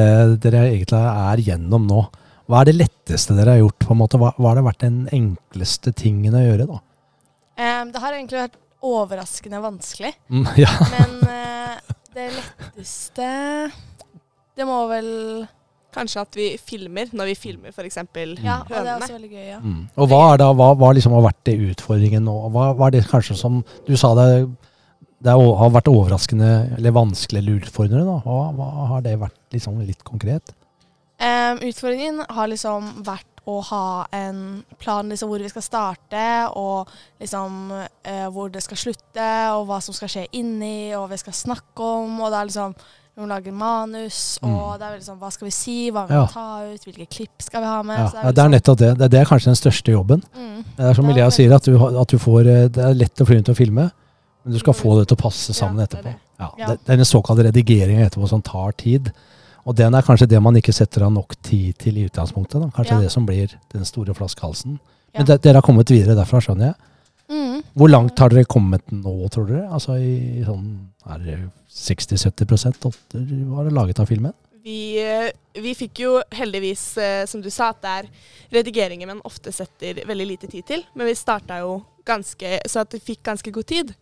dere 0.45 0.67
egentlig 0.69 1.01
er 1.01 1.43
gjennom 1.47 1.87
nå? 1.89 2.03
Hva 2.45 2.61
er 2.61 2.69
det 2.69 2.77
letteste 2.77 3.37
dere 3.37 3.57
har 3.57 3.63
gjort? 3.63 3.87
på 3.87 3.95
en 3.95 4.01
måte? 4.03 4.21
Hva, 4.21 4.35
hva 4.37 4.51
har 4.51 4.61
det 4.61 4.67
vært 4.67 4.85
den 4.85 4.99
enkleste 5.17 5.95
tingen 5.97 6.37
å 6.37 6.43
gjøre? 6.45 6.69
da? 6.69 6.83
Um, 7.55 7.91
det 7.95 8.03
har 8.03 8.19
egentlig 8.19 8.43
vært 8.43 8.61
overraskende 8.85 9.63
vanskelig. 9.65 10.13
Mm, 10.29 10.47
ja. 10.65 10.73
Men 10.93 11.17
uh, 11.25 11.95
det 12.15 12.29
letteste 12.37 13.29
Det 14.55 14.67
må 14.69 14.85
vel 14.93 15.09
Kanskje 15.95 16.25
at 16.25 16.39
vi 16.39 16.49
filmer 16.59 17.13
når 17.15 17.33
vi 17.33 17.37
filmer 17.39 17.73
f.eks. 17.75 18.01
Ja, 18.43 18.61
og 18.61 18.69
det 18.69 18.77
er 18.77 18.83
hønene. 18.83 18.97
også 18.99 19.17
veldig 19.17 19.31
gøy, 19.31 19.47
ja. 19.47 19.61
Mm. 19.63 19.81
Og 19.95 20.11
hva, 20.11 20.21
er 20.33 20.43
da, 20.43 20.51
hva, 20.59 20.73
hva 20.79 20.93
liksom 20.97 21.15
har 21.17 21.27
vært 21.29 21.43
det 21.49 21.57
utfordringen 21.71 22.27
nå? 22.27 22.37
Hva, 22.55 22.73
hva 22.77 22.89
er 22.91 22.97
det 22.97 23.05
kanskje 23.11 23.39
som 23.39 23.63
Du 23.87 23.95
sa 24.01 24.13
det, 24.19 24.29
det 25.25 25.37
har 25.37 25.73
vært 25.73 25.93
overraskende 25.93 26.51
eller 26.77 26.97
vanskelig 26.97 27.41
eller 27.41 27.63
utfordrende. 27.63 28.05
da. 28.11 28.19
Hva, 28.27 28.51
hva 28.59 28.91
har 28.95 29.07
det 29.07 29.15
vært 29.23 29.57
liksom 29.57 29.79
litt 29.85 30.03
konkret? 30.07 30.53
Um, 31.23 31.63
utfordringen 31.63 32.25
har 32.35 32.51
liksom 32.51 32.91
vært 33.07 33.31
å 33.45 33.59
ha 33.69 33.87
en 34.17 34.65
plan 34.81 35.09
liksom 35.09 35.29
hvor 35.29 35.43
vi 35.43 35.51
skal 35.53 35.65
starte, 35.65 36.25
og 36.57 36.91
liksom 37.21 37.75
eh, 37.77 38.27
hvor 38.33 38.49
det 38.53 38.63
skal 38.65 38.81
slutte, 38.81 39.31
og 39.53 39.67
hva 39.69 39.81
som 39.85 39.97
skal 39.97 40.11
skje 40.11 40.27
inni, 40.41 40.95
og 40.95 41.05
hva 41.05 41.13
vi 41.13 41.21
skal 41.21 41.37
snakke 41.37 41.91
om. 42.01 42.23
Og 42.23 42.33
det 42.33 42.39
er 42.39 42.51
liksom 42.51 42.77
Vi 43.15 43.23
må 43.23 43.29
lage 43.31 43.53
manus, 43.55 44.39
og 44.43 44.79
det 44.81 44.87
er 44.89 44.93
veldig 44.97 45.05
sånn 45.07 45.19
Hva 45.21 45.29
skal 45.31 45.47
vi 45.47 45.53
si? 45.55 45.91
Hva 45.95 46.03
vil 46.09 46.17
vi 46.17 46.23
Ja. 46.23 46.27
ta 46.33 46.47
ut? 46.67 46.85
Hvilke 46.85 47.07
klipp 47.09 47.43
skal 47.43 47.61
vi 47.63 47.67
ha 47.71 47.83
med? 47.83 47.99
Ja, 47.99 48.07
Så 48.09 48.13
det, 48.13 48.23
veldig 48.25 48.39
er 48.39 48.43
sånn- 48.43 48.51
nettopp 48.55 48.79
det. 48.79 48.99
det. 48.99 49.11
Det 49.11 49.21
er 49.21 49.25
kanskje 49.25 49.45
den 49.45 49.61
største 49.61 49.93
jobben. 49.93 50.23
Mm. 50.37 50.65
Det 50.77 50.85
er 50.85 50.95
som 50.95 51.05
Det 51.07 51.11
er 51.11 51.15
Milea 51.15 51.31
sier, 51.31 51.55
at 51.55 51.63
du, 51.63 51.99
at 52.01 52.09
du 52.09 52.19
får 52.19 52.41
eh, 52.47 52.69
Det 52.69 52.79
er 52.85 52.95
lett 52.95 53.15
å 53.23 53.27
fly 53.27 53.37
rundt 53.37 53.49
og 53.49 53.57
filme, 53.57 53.91
men 54.45 54.53
du 54.53 54.59
skal 54.59 54.73
få 54.75 54.99
det 54.99 55.09
til 55.09 55.17
å 55.17 55.21
passe 55.23 55.55
sammen 55.55 55.77
det 55.77 55.95
er 55.95 55.97
etterpå. 55.99 56.03
det. 56.11 56.17
Ja, 56.41 56.51
Ja. 56.59 56.67
det, 56.67 56.79
det 56.85 56.93
er 56.93 56.97
den 56.97 57.05
såkalte 57.05 57.45
redigeringa 57.53 58.07
etterpå 58.11 58.29
som 58.29 58.43
tar 58.43 58.73
tid. 58.73 59.13
Og 59.67 59.77
den 59.77 59.95
er 59.95 60.03
kanskje 60.03 60.29
det 60.29 60.43
man 60.43 60.55
ikke 60.57 60.75
setter 60.75 61.05
av 61.05 61.13
nok 61.13 61.37
tid 61.43 61.79
til 61.79 61.97
i 61.97 62.09
utgangspunktet. 62.09 62.61
Da. 62.61 62.67
Kanskje 62.75 62.91
Ja. 62.91 63.01
det 63.01 63.13
som 63.13 63.25
blir 63.25 63.49
den 63.73 63.85
store 63.85 64.13
flaskehalsen. 64.13 64.81
Ja. 65.15 65.21
Men 65.21 65.27
de, 65.27 65.39
dere 65.39 65.55
har 65.55 65.63
kommet 65.63 65.87
videre 65.87 66.17
derfra, 66.17 66.41
skjønner 66.43 66.67
jeg. 66.67 66.75
Mm. 67.35 67.63
Hvor 67.75 67.91
langt 67.91 68.21
har 68.23 68.31
dere 68.31 68.47
kommet 68.47 68.85
nå, 68.95 69.13
tror 69.35 69.49
dere? 69.51 69.65
Altså 69.75 69.97
i 69.99 70.45
sånn 70.47 70.67
Er 71.11 71.19
det 71.25 71.39
60-70% 71.75 72.87
var 73.51 73.67
det 73.67 73.75
laget 73.75 74.01
av 74.01 74.07
filmen? 74.09 74.33
Vi, 74.65 74.97
eh, 75.03 75.29
vi 75.61 75.75
fikk 75.77 76.01
jo 76.01 76.15
heldigvis, 76.33 76.85
eh, 76.97 77.25
som 77.29 77.43
du 77.45 77.51
sa, 77.53 77.69
at 77.75 77.83
det 77.85 77.91
er 77.99 78.07
redigeringen 78.61 79.11
man 79.11 79.21
ofte 79.29 79.53
setter 79.53 79.99
veldig 80.09 80.27
lite 80.31 80.49
tid 80.49 80.65
til. 80.71 80.85
Men 80.97 81.11
vi 81.11 81.17
starta 81.19 81.59
jo 81.61 81.83
ganske 82.09 82.59
Så 82.69 82.81
at 82.81 82.95
vi 82.97 83.01
fikk 83.13 83.23
ganske 83.25 83.53
god 83.53 83.67
tid. 83.69 83.95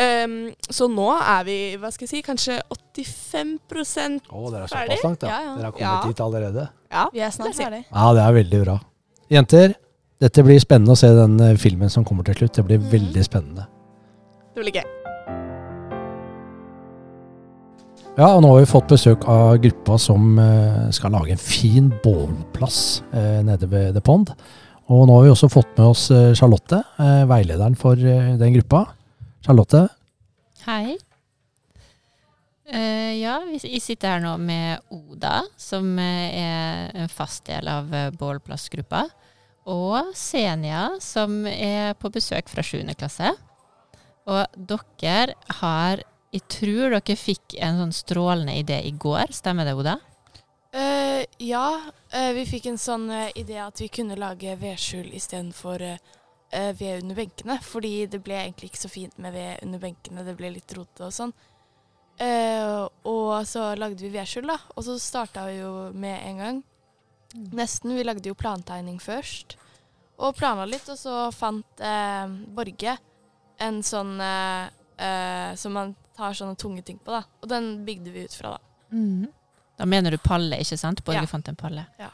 Um, 0.00 0.52
så 0.70 0.86
nå 0.88 1.06
er 1.18 1.44
vi, 1.44 1.56
hva 1.76 1.90
skal 1.92 2.06
jeg 2.06 2.10
si, 2.14 2.20
kanskje 2.24 2.56
85 2.96 3.56
ferdig. 3.68 4.20
Oh, 4.30 4.46
dere 4.50 4.64
er 4.64 4.70
såpass 4.70 5.02
langt, 5.04 5.26
ja. 5.26 5.28
Ja, 5.28 5.40
ja. 5.44 5.54
Dere 5.58 5.64
har 5.66 5.72
kommet 5.72 5.88
Ja. 5.90 6.08
dit 6.08 6.20
allerede? 6.20 6.68
Ja, 6.90 7.08
Vi 7.12 7.20
er 7.20 7.30
snart 7.30 7.54
ferdig. 7.58 7.84
Ja, 7.90 8.12
det 8.14 8.22
er 8.22 8.32
veldig 8.32 8.60
bra. 8.64 8.76
Jenter, 9.30 9.74
dette 10.20 10.44
blir 10.44 10.60
spennende 10.60 10.92
å 10.92 10.98
se 11.00 11.08
den 11.16 11.38
eh, 11.40 11.56
filmen 11.60 11.90
som 11.92 12.04
kommer 12.04 12.26
til 12.26 12.34
slutt. 12.34 12.54
Det 12.58 12.64
blir 12.66 12.78
Mhm. 12.78 12.90
veldig 12.92 13.24
spennende. 13.24 13.66
Det 14.54 14.64
blir 14.64 14.72
gøy. 14.80 14.88
Ja, 18.18 18.34
og 18.34 18.42
nå 18.42 18.48
har 18.52 18.60
vi 18.60 18.66
fått 18.66 18.88
besøk 18.88 19.24
av 19.28 19.56
gruppa 19.62 19.98
som 19.98 20.38
eh, 20.38 20.90
skal 20.90 21.12
lage 21.12 21.30
en 21.32 21.38
fin 21.40 21.92
bålplass 22.04 23.02
eh, 23.14 23.40
nede 23.42 23.70
ved 23.70 23.94
The 23.94 24.00
Pond. 24.00 24.34
Og 24.90 25.06
nå 25.06 25.14
har 25.14 25.22
vi 25.24 25.30
også 25.30 25.48
fått 25.48 25.78
med 25.78 25.86
oss 25.86 26.08
Charlotte, 26.34 26.82
veilederen 26.98 27.76
for 27.78 27.94
den 27.94 28.56
gruppa. 28.56 28.88
Charlotte, 29.46 29.84
Hei. 30.66 30.98
Uh, 32.74 33.14
ja, 33.16 33.38
vi, 33.48 33.78
sitter 33.80 34.16
her 34.16 34.20
nå 34.20 34.34
med 34.38 34.82
Oda, 34.92 35.40
som 35.56 35.96
er 35.98 36.90
en 36.94 37.08
fast 37.08 37.46
del 37.48 37.70
av 37.70 37.88
uh, 37.90 38.10
bålplassgruppa. 38.18 39.06
Og 39.70 40.10
Senia, 40.18 40.88
som 41.02 41.44
er 41.46 41.94
på 42.00 42.10
besøk 42.10 42.50
fra 42.50 42.62
7. 42.66 42.82
klasse. 42.98 43.34
Og 44.30 44.46
dere 44.56 45.34
har 45.60 46.06
Jeg 46.30 46.44
tror 46.46 46.92
dere 46.94 47.16
fikk 47.18 47.56
en 47.58 47.80
sånn 47.80 47.92
strålende 47.94 48.54
idé 48.54 48.76
i 48.86 48.92
går, 48.94 49.32
stemmer 49.34 49.66
det, 49.66 49.72
Oda? 49.74 49.96
Uh, 50.70 51.24
ja, 51.42 51.80
uh, 52.14 52.30
vi 52.36 52.44
fikk 52.46 52.68
en 52.70 52.78
sånn 52.78 53.08
uh, 53.10 53.32
idé 53.34 53.56
at 53.58 53.82
vi 53.82 53.88
kunne 53.90 54.14
lage 54.14 54.54
vedskjul 54.60 55.08
istedenfor 55.18 55.82
uh, 55.82 55.96
ved 56.78 57.02
under 57.02 57.18
benkene. 57.18 57.58
Fordi 57.66 58.06
det 58.12 58.22
ble 58.22 58.38
egentlig 58.44 58.70
ikke 58.70 58.84
så 58.84 58.92
fint 58.92 59.18
med 59.18 59.34
ved 59.34 59.66
under 59.66 59.82
benkene, 59.82 60.22
det 60.22 60.36
ble 60.38 60.52
litt 60.54 60.76
rotete 60.78 61.08
og 61.08 61.16
sånn. 61.18 61.34
Og 62.20 63.46
så 63.48 63.70
lagde 63.80 64.04
vi 64.04 64.12
vedskjul, 64.12 64.46
da. 64.52 64.58
Og 64.76 64.84
så 64.86 64.98
starta 65.02 65.48
vi 65.48 65.58
jo 65.62 65.72
med 65.90 66.20
en 66.28 66.42
gang. 66.44 66.62
Nesten. 67.34 67.94
Vi 67.96 68.04
lagde 68.04 68.28
jo 68.28 68.34
plantegning 68.34 68.98
først. 69.02 69.56
Og 70.20 70.36
planla 70.36 70.66
litt, 70.68 70.88
og 70.92 70.98
så 71.00 71.30
fant 71.32 71.80
eh, 71.80 72.26
Borge 72.56 72.96
en 73.60 73.82
sånn 73.84 74.16
eh, 74.20 74.66
eh, 75.00 75.54
som 75.56 75.72
man 75.76 75.94
tar 76.16 76.36
sånne 76.36 76.58
tunge 76.60 76.82
ting 76.84 76.98
på, 77.00 77.12
da. 77.14 77.22
Og 77.40 77.48
den 77.48 77.72
bygde 77.86 78.12
vi 78.12 78.26
ut 78.28 78.36
fra, 78.36 78.56
da. 78.56 78.96
Da 79.80 79.86
mener 79.88 80.12
du 80.12 80.18
palle, 80.20 80.58
ikke 80.60 80.76
sant? 80.76 81.00
Borge 81.06 81.22
Ja. 81.22 81.28
fant 81.30 81.48
en 81.48 81.56
palle. 81.56 81.86
Ja. 81.98 82.10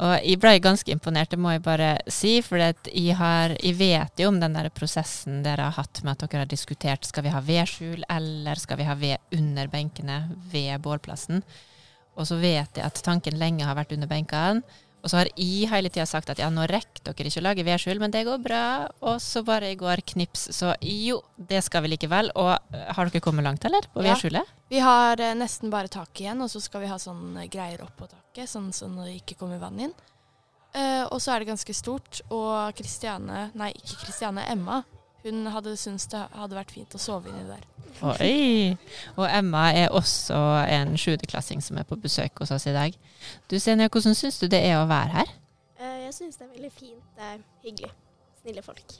Og 0.00 0.14
jeg 0.24 0.38
ble 0.40 0.54
ganske 0.64 0.88
imponert, 0.88 1.28
det 1.34 1.38
må 1.38 1.50
jeg 1.52 1.60
bare 1.66 1.90
si. 2.08 2.38
For 2.40 2.56
jeg, 2.56 3.16
har, 3.18 3.52
jeg 3.60 3.76
vet 3.76 4.22
jo 4.22 4.30
om 4.32 4.38
den 4.40 4.56
der 4.56 4.70
prosessen 4.72 5.42
dere 5.44 5.66
har 5.68 5.76
hatt 5.76 6.00
med 6.06 6.14
at 6.16 6.30
dere 6.30 6.46
har 6.46 6.48
diskutert 6.48 7.04
skal 7.04 7.26
vi 7.26 7.34
ha 7.34 7.42
vedskjul 7.44 8.06
eller 8.08 8.56
skal 8.56 8.80
vi 8.80 8.86
ha 8.88 8.96
ved 8.96 9.18
under 9.36 9.68
benkene 9.68 10.22
ved 10.52 10.80
bålplassen. 10.80 11.44
Og 12.16 12.26
så 12.28 12.36
vet 12.40 12.76
jeg 12.76 12.84
at 12.84 13.02
tanken 13.04 13.38
lenge 13.40 13.64
har 13.64 13.76
vært 13.78 13.92
under 13.96 14.10
benkene. 14.10 14.62
Og 15.02 15.10
så 15.10 15.16
har 15.18 15.28
jeg 15.34 15.66
hele 15.66 15.90
tida 15.90 16.04
sagt 16.06 16.28
at 16.30 16.38
ja, 16.38 16.46
nå 16.52 16.62
rekker 16.70 17.02
dere 17.08 17.26
ikke 17.26 17.40
å 17.40 17.44
lage 17.48 17.64
vedskjul, 17.66 17.98
men 17.98 18.12
det 18.14 18.20
går 18.28 18.38
bra. 18.44 18.60
Og 19.02 19.16
så 19.24 19.42
bare 19.42 19.72
i 19.72 19.78
går 19.80 20.02
knips, 20.12 20.44
så 20.54 20.76
jo, 20.86 21.16
det 21.36 21.58
skal 21.66 21.82
vi 21.82 21.90
likevel. 21.96 22.30
Og 22.38 22.52
eh, 22.54 22.84
har 22.94 23.10
dere 23.10 23.24
kommet 23.24 23.42
langt, 23.48 23.64
eller? 23.66 23.88
På 23.90 24.04
Ja. 24.04 24.12
vedskjulet? 24.12 24.52
Vi 24.70 24.78
har 24.78 25.18
eh, 25.18 25.34
nesten 25.34 25.72
bare 25.74 25.90
taket 25.90 26.20
igjen, 26.28 26.44
og 26.46 26.52
så 26.52 26.62
skal 26.62 26.84
vi 26.84 26.92
ha 26.92 27.00
sånn 27.02 27.36
eh, 27.42 27.48
greier 27.50 27.82
oppå 27.82 28.06
taket, 28.06 28.46
sånn 28.52 28.70
så 28.76 28.86
det 29.02 29.16
ikke 29.24 29.40
kommer 29.42 29.58
vann 29.58 29.80
inn. 29.88 29.96
Eh, 30.72 31.02
og 31.10 31.18
så 31.20 31.34
er 31.34 31.42
det 31.42 31.50
ganske 31.50 31.74
stort, 31.74 32.22
og 32.30 32.70
Kristiane, 32.78 33.48
nei 33.58 33.72
ikke 33.74 34.04
Kristiane, 34.06 34.46
Emma, 34.54 34.84
hun 35.22 35.46
hadde 35.54 35.76
syntes 35.78 36.08
det 36.10 36.22
hadde 36.34 36.56
vært 36.58 36.72
fint 36.74 36.94
å 36.96 37.00
sove 37.00 37.30
inni 37.30 37.44
der. 37.46 37.66
Oi! 38.02 38.76
Og 39.14 39.26
Emma 39.28 39.68
er 39.76 39.94
også 39.94 40.38
en 40.66 40.96
sjuendeklassing 40.98 41.62
som 41.62 41.78
er 41.78 41.86
på 41.86 41.98
besøk 42.00 42.42
hos 42.42 42.50
oss 42.54 42.66
i 42.66 42.74
dag. 42.74 42.96
Du 43.50 43.58
Senja, 43.62 43.90
hvordan 43.92 44.16
syns 44.18 44.40
du 44.42 44.48
det 44.50 44.62
er 44.66 44.80
å 44.80 44.88
være 44.90 45.20
her? 45.20 45.32
Eh, 45.78 45.98
Jeg 46.08 46.14
syns 46.16 46.40
det 46.40 46.46
er 46.48 46.52
veldig 46.56 46.72
fint. 46.74 47.04
Det 47.16 47.28
er 47.28 47.38
hyggelig. 47.62 47.92
Snille 48.42 48.64
folk. 48.66 48.96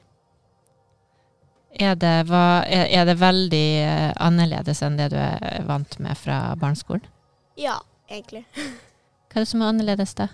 Er 1.81 1.97
det, 1.97 2.13
hva, 2.29 2.63
er, 2.69 3.05
det 3.09 3.17
veldig 3.17 3.67
eh, 3.81 4.13
annerledes 4.21 4.83
enn 4.85 4.99
det 5.01 5.09
du 5.15 5.19
er 5.19 5.65
vant 5.67 5.99
med 6.05 6.19
fra 6.21 6.53
barneskolen? 6.61 7.07
Ja, 7.57 7.79
egentlig. 8.11 8.45
Hva 9.33 9.41
er 9.41 9.47
det 9.47 9.49
som 9.49 9.65
er 9.65 9.73
annerledes, 9.73 10.13
da? 10.19 10.29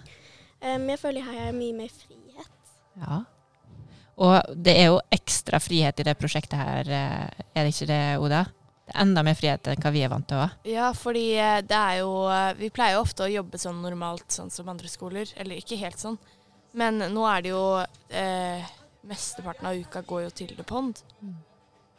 Em, 0.58 0.88
jeg 0.90 0.98
føler 0.98 1.22
her 1.22 1.44
har 1.46 1.52
mye 1.54 1.76
mer 1.76 1.92
frihet. 1.94 2.72
Ja. 2.98 3.20
Og 4.18 4.54
det 4.54 4.74
er 4.80 4.88
jo 4.90 5.00
ekstra 5.14 5.60
frihet 5.62 6.00
i 6.00 6.06
det 6.08 6.16
prosjektet 6.18 6.58
her, 6.58 6.88
eh, 6.90 7.44
er 7.54 7.66
det 7.66 7.74
ikke 7.74 7.90
det, 7.90 8.02
Oda? 8.18 8.44
Det 8.88 8.94
er 8.94 9.02
enda 9.04 9.22
mer 9.22 9.36
frihet 9.36 9.68
enn 9.68 9.82
hva 9.84 9.92
vi 9.92 10.02
er 10.02 10.10
vant 10.10 10.26
til 10.28 10.38
å 10.38 10.46
ha. 10.46 10.48
Ja, 10.66 10.88
fordi 10.96 11.26
eh, 11.36 11.60
det 11.62 11.76
er 11.76 11.98
jo 12.00 12.12
eh, 12.32 12.54
Vi 12.58 12.70
pleier 12.74 12.96
jo 12.96 13.04
ofte 13.04 13.26
å 13.26 13.30
jobbe 13.30 13.60
sånn 13.60 13.82
normalt, 13.84 14.26
sånn 14.32 14.50
som 14.50 14.70
andre 14.72 14.88
skoler. 14.90 15.28
Eller 15.36 15.60
ikke 15.60 15.78
helt 15.78 16.00
sånn. 16.00 16.18
Men 16.78 16.98
nå 17.12 17.26
er 17.28 17.44
det 17.44 17.52
jo 17.52 17.64
eh, 18.10 18.64
Mesteparten 19.08 19.68
av 19.70 19.78
uka 19.78 20.02
går 20.08 20.26
jo 20.26 20.32
til 20.40 20.56
The 20.56 20.66
Pond. 20.66 20.98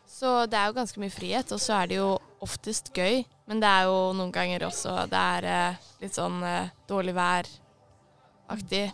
Så 0.10 0.46
det 0.50 0.58
er 0.58 0.70
jo 0.70 0.76
ganske 0.76 1.00
mye 1.02 1.14
frihet, 1.14 1.52
og 1.54 1.62
så 1.62 1.78
er 1.78 1.90
det 1.90 2.00
jo 2.00 2.10
oftest 2.44 2.90
gøy. 2.96 3.22
Men 3.50 3.62
det 3.62 3.70
er 3.70 3.88
jo 3.90 3.98
noen 4.18 4.34
ganger 4.34 4.66
også 4.68 4.96
det 5.10 5.26
er 5.38 5.48
eh, 5.54 5.90
litt 6.04 6.18
sånn 6.18 6.42
eh, 6.46 6.72
dårlig 6.90 7.14
vær-aktig. 7.18 8.86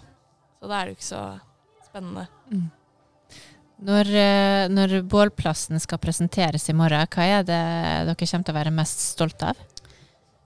Så 0.60 0.70
da 0.70 0.78
er 0.78 0.86
det 0.86 0.94
jo 0.94 1.00
ikke 1.00 1.08
så 1.08 1.24
spennende. 1.88 2.28
Mm. 2.52 2.68
Når, 3.84 4.08
eh, 4.08 4.66
når 4.72 5.02
bålplassen 5.04 5.80
skal 5.84 6.00
presenteres 6.00 6.70
i 6.72 6.76
morgen, 6.76 7.08
hva 7.12 7.26
er 7.28 7.42
det 7.44 7.64
dere 8.08 8.16
kommer 8.16 8.46
til 8.48 8.54
å 8.54 8.60
være 8.60 8.72
mest 8.72 9.02
stolt 9.12 9.44
av? 9.44 9.60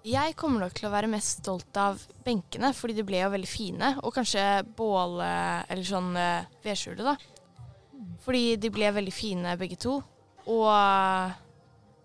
Jeg 0.09 0.33
kommer 0.39 0.63
nok 0.63 0.73
til 0.73 0.87
å 0.87 0.93
være 0.93 1.09
mest 1.11 1.43
stolt 1.43 1.77
av 1.77 1.99
benkene, 2.25 2.71
fordi 2.73 2.95
de 2.97 3.05
ble 3.05 3.19
jo 3.19 3.33
veldig 3.35 3.49
fine. 3.49 3.91
Og 4.01 4.15
kanskje 4.15 4.45
bål... 4.77 5.19
Eller 5.21 5.85
sånn 5.85 6.15
eh, 6.17 6.47
vedskjulet, 6.65 7.05
da. 7.05 7.15
Fordi 8.23 8.55
de 8.57 8.71
ble 8.73 8.89
veldig 8.95 9.13
fine 9.13 9.53
begge 9.59 9.77
to. 9.77 9.99
Og, 10.49 11.37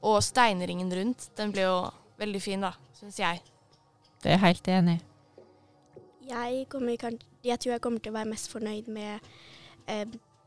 og 0.05 0.21
steinringen 0.27 0.93
rundt, 0.93 1.31
den 1.39 1.55
ble 1.55 1.65
jo 1.65 1.79
veldig 2.21 2.43
fin, 2.43 2.67
da, 2.67 2.75
syns 2.99 3.23
jeg. 3.23 3.41
Det 4.21 4.33
er 4.33 4.37
jeg 4.37 4.45
helt 4.45 4.71
enig 4.75 4.99
i. 4.99 5.03
Jeg, 6.25 6.67
jeg 7.45 7.61
tror 7.61 7.75
jeg 7.75 7.83
kommer 7.85 8.05
til 8.05 8.13
å 8.13 8.19
være 8.19 8.31
mest 8.31 8.53
fornøyd 8.53 8.87
med 8.93 9.25
eh, 9.89 10.05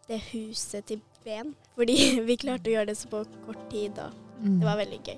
det 0.08 0.22
huset 0.32 0.86
til 0.86 1.02
Ben. 1.26 1.54
Fordi 1.76 1.98
vi 2.30 2.36
klarte 2.39 2.72
å 2.72 2.76
gjøre 2.78 2.91
det 2.91 2.98
så 2.98 3.10
på 3.12 3.26
kort 3.46 3.70
tid, 3.74 4.00
og 4.00 4.24
Mm. 4.38 4.60
det 4.62 4.67
var 4.67 4.76
veldig 4.78 5.00
gøy. 5.02 5.15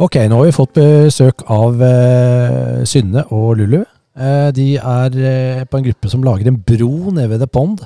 Ok, 0.00 0.16
nå 0.30 0.38
har 0.38 0.46
vi 0.48 0.54
fått 0.56 0.78
besøk 0.78 1.42
av 1.52 1.80
eh, 1.84 2.82
Synne 2.88 3.26
og 3.36 3.58
Lulu. 3.60 3.80
Eh, 4.16 4.48
de 4.56 4.68
er 4.80 5.16
eh, 5.20 5.64
på 5.68 5.76
en 5.80 5.84
gruppe 5.90 6.08
som 6.12 6.24
lager 6.24 6.48
en 6.48 6.60
bro 6.64 7.12
nede 7.12 7.28
ved 7.34 7.42
The 7.44 7.50
Pond. 7.52 7.82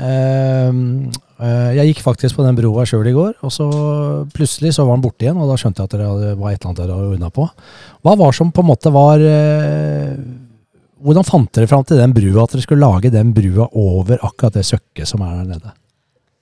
Eh, 0.00 0.70
eh, 1.44 1.70
jeg 1.76 1.90
gikk 1.90 2.02
faktisk 2.04 2.38
på 2.38 2.44
den 2.46 2.56
broa 2.56 2.86
sjøl 2.88 3.08
i 3.10 3.14
går, 3.16 3.34
og 3.44 3.52
så 3.52 3.66
plutselig 4.34 4.72
så 4.76 4.86
var 4.88 4.96
den 4.96 5.04
borte 5.04 5.26
igjen. 5.26 5.40
Og 5.40 5.50
da 5.50 5.58
skjønte 5.60 5.84
jeg 5.84 5.90
at 5.90 5.96
det 6.22 6.36
var 6.40 6.52
et 6.52 6.60
eller 6.60 6.70
annet 6.70 6.82
dere 6.82 6.98
hadde 6.98 7.16
ordna 7.16 7.32
på. 7.36 7.48
Hva 8.06 8.14
var 8.20 8.36
som 8.36 8.52
på 8.54 8.64
en 8.64 8.70
måte 8.70 8.94
var 8.94 9.24
eh, 9.24 10.14
Hvordan 11.00 11.24
fant 11.24 11.48
dere 11.56 11.64
fram 11.64 11.80
til 11.88 11.96
den 11.96 12.12
brua, 12.12 12.42
at 12.42 12.52
dere 12.52 12.60
skulle 12.66 12.84
lage 12.84 13.08
den 13.08 13.30
brua 13.32 13.70
over 13.80 14.20
akkurat 14.20 14.58
det 14.58 14.66
søkket 14.68 15.08
som 15.08 15.22
er 15.24 15.38
der 15.38 15.46
nede? 15.54 15.70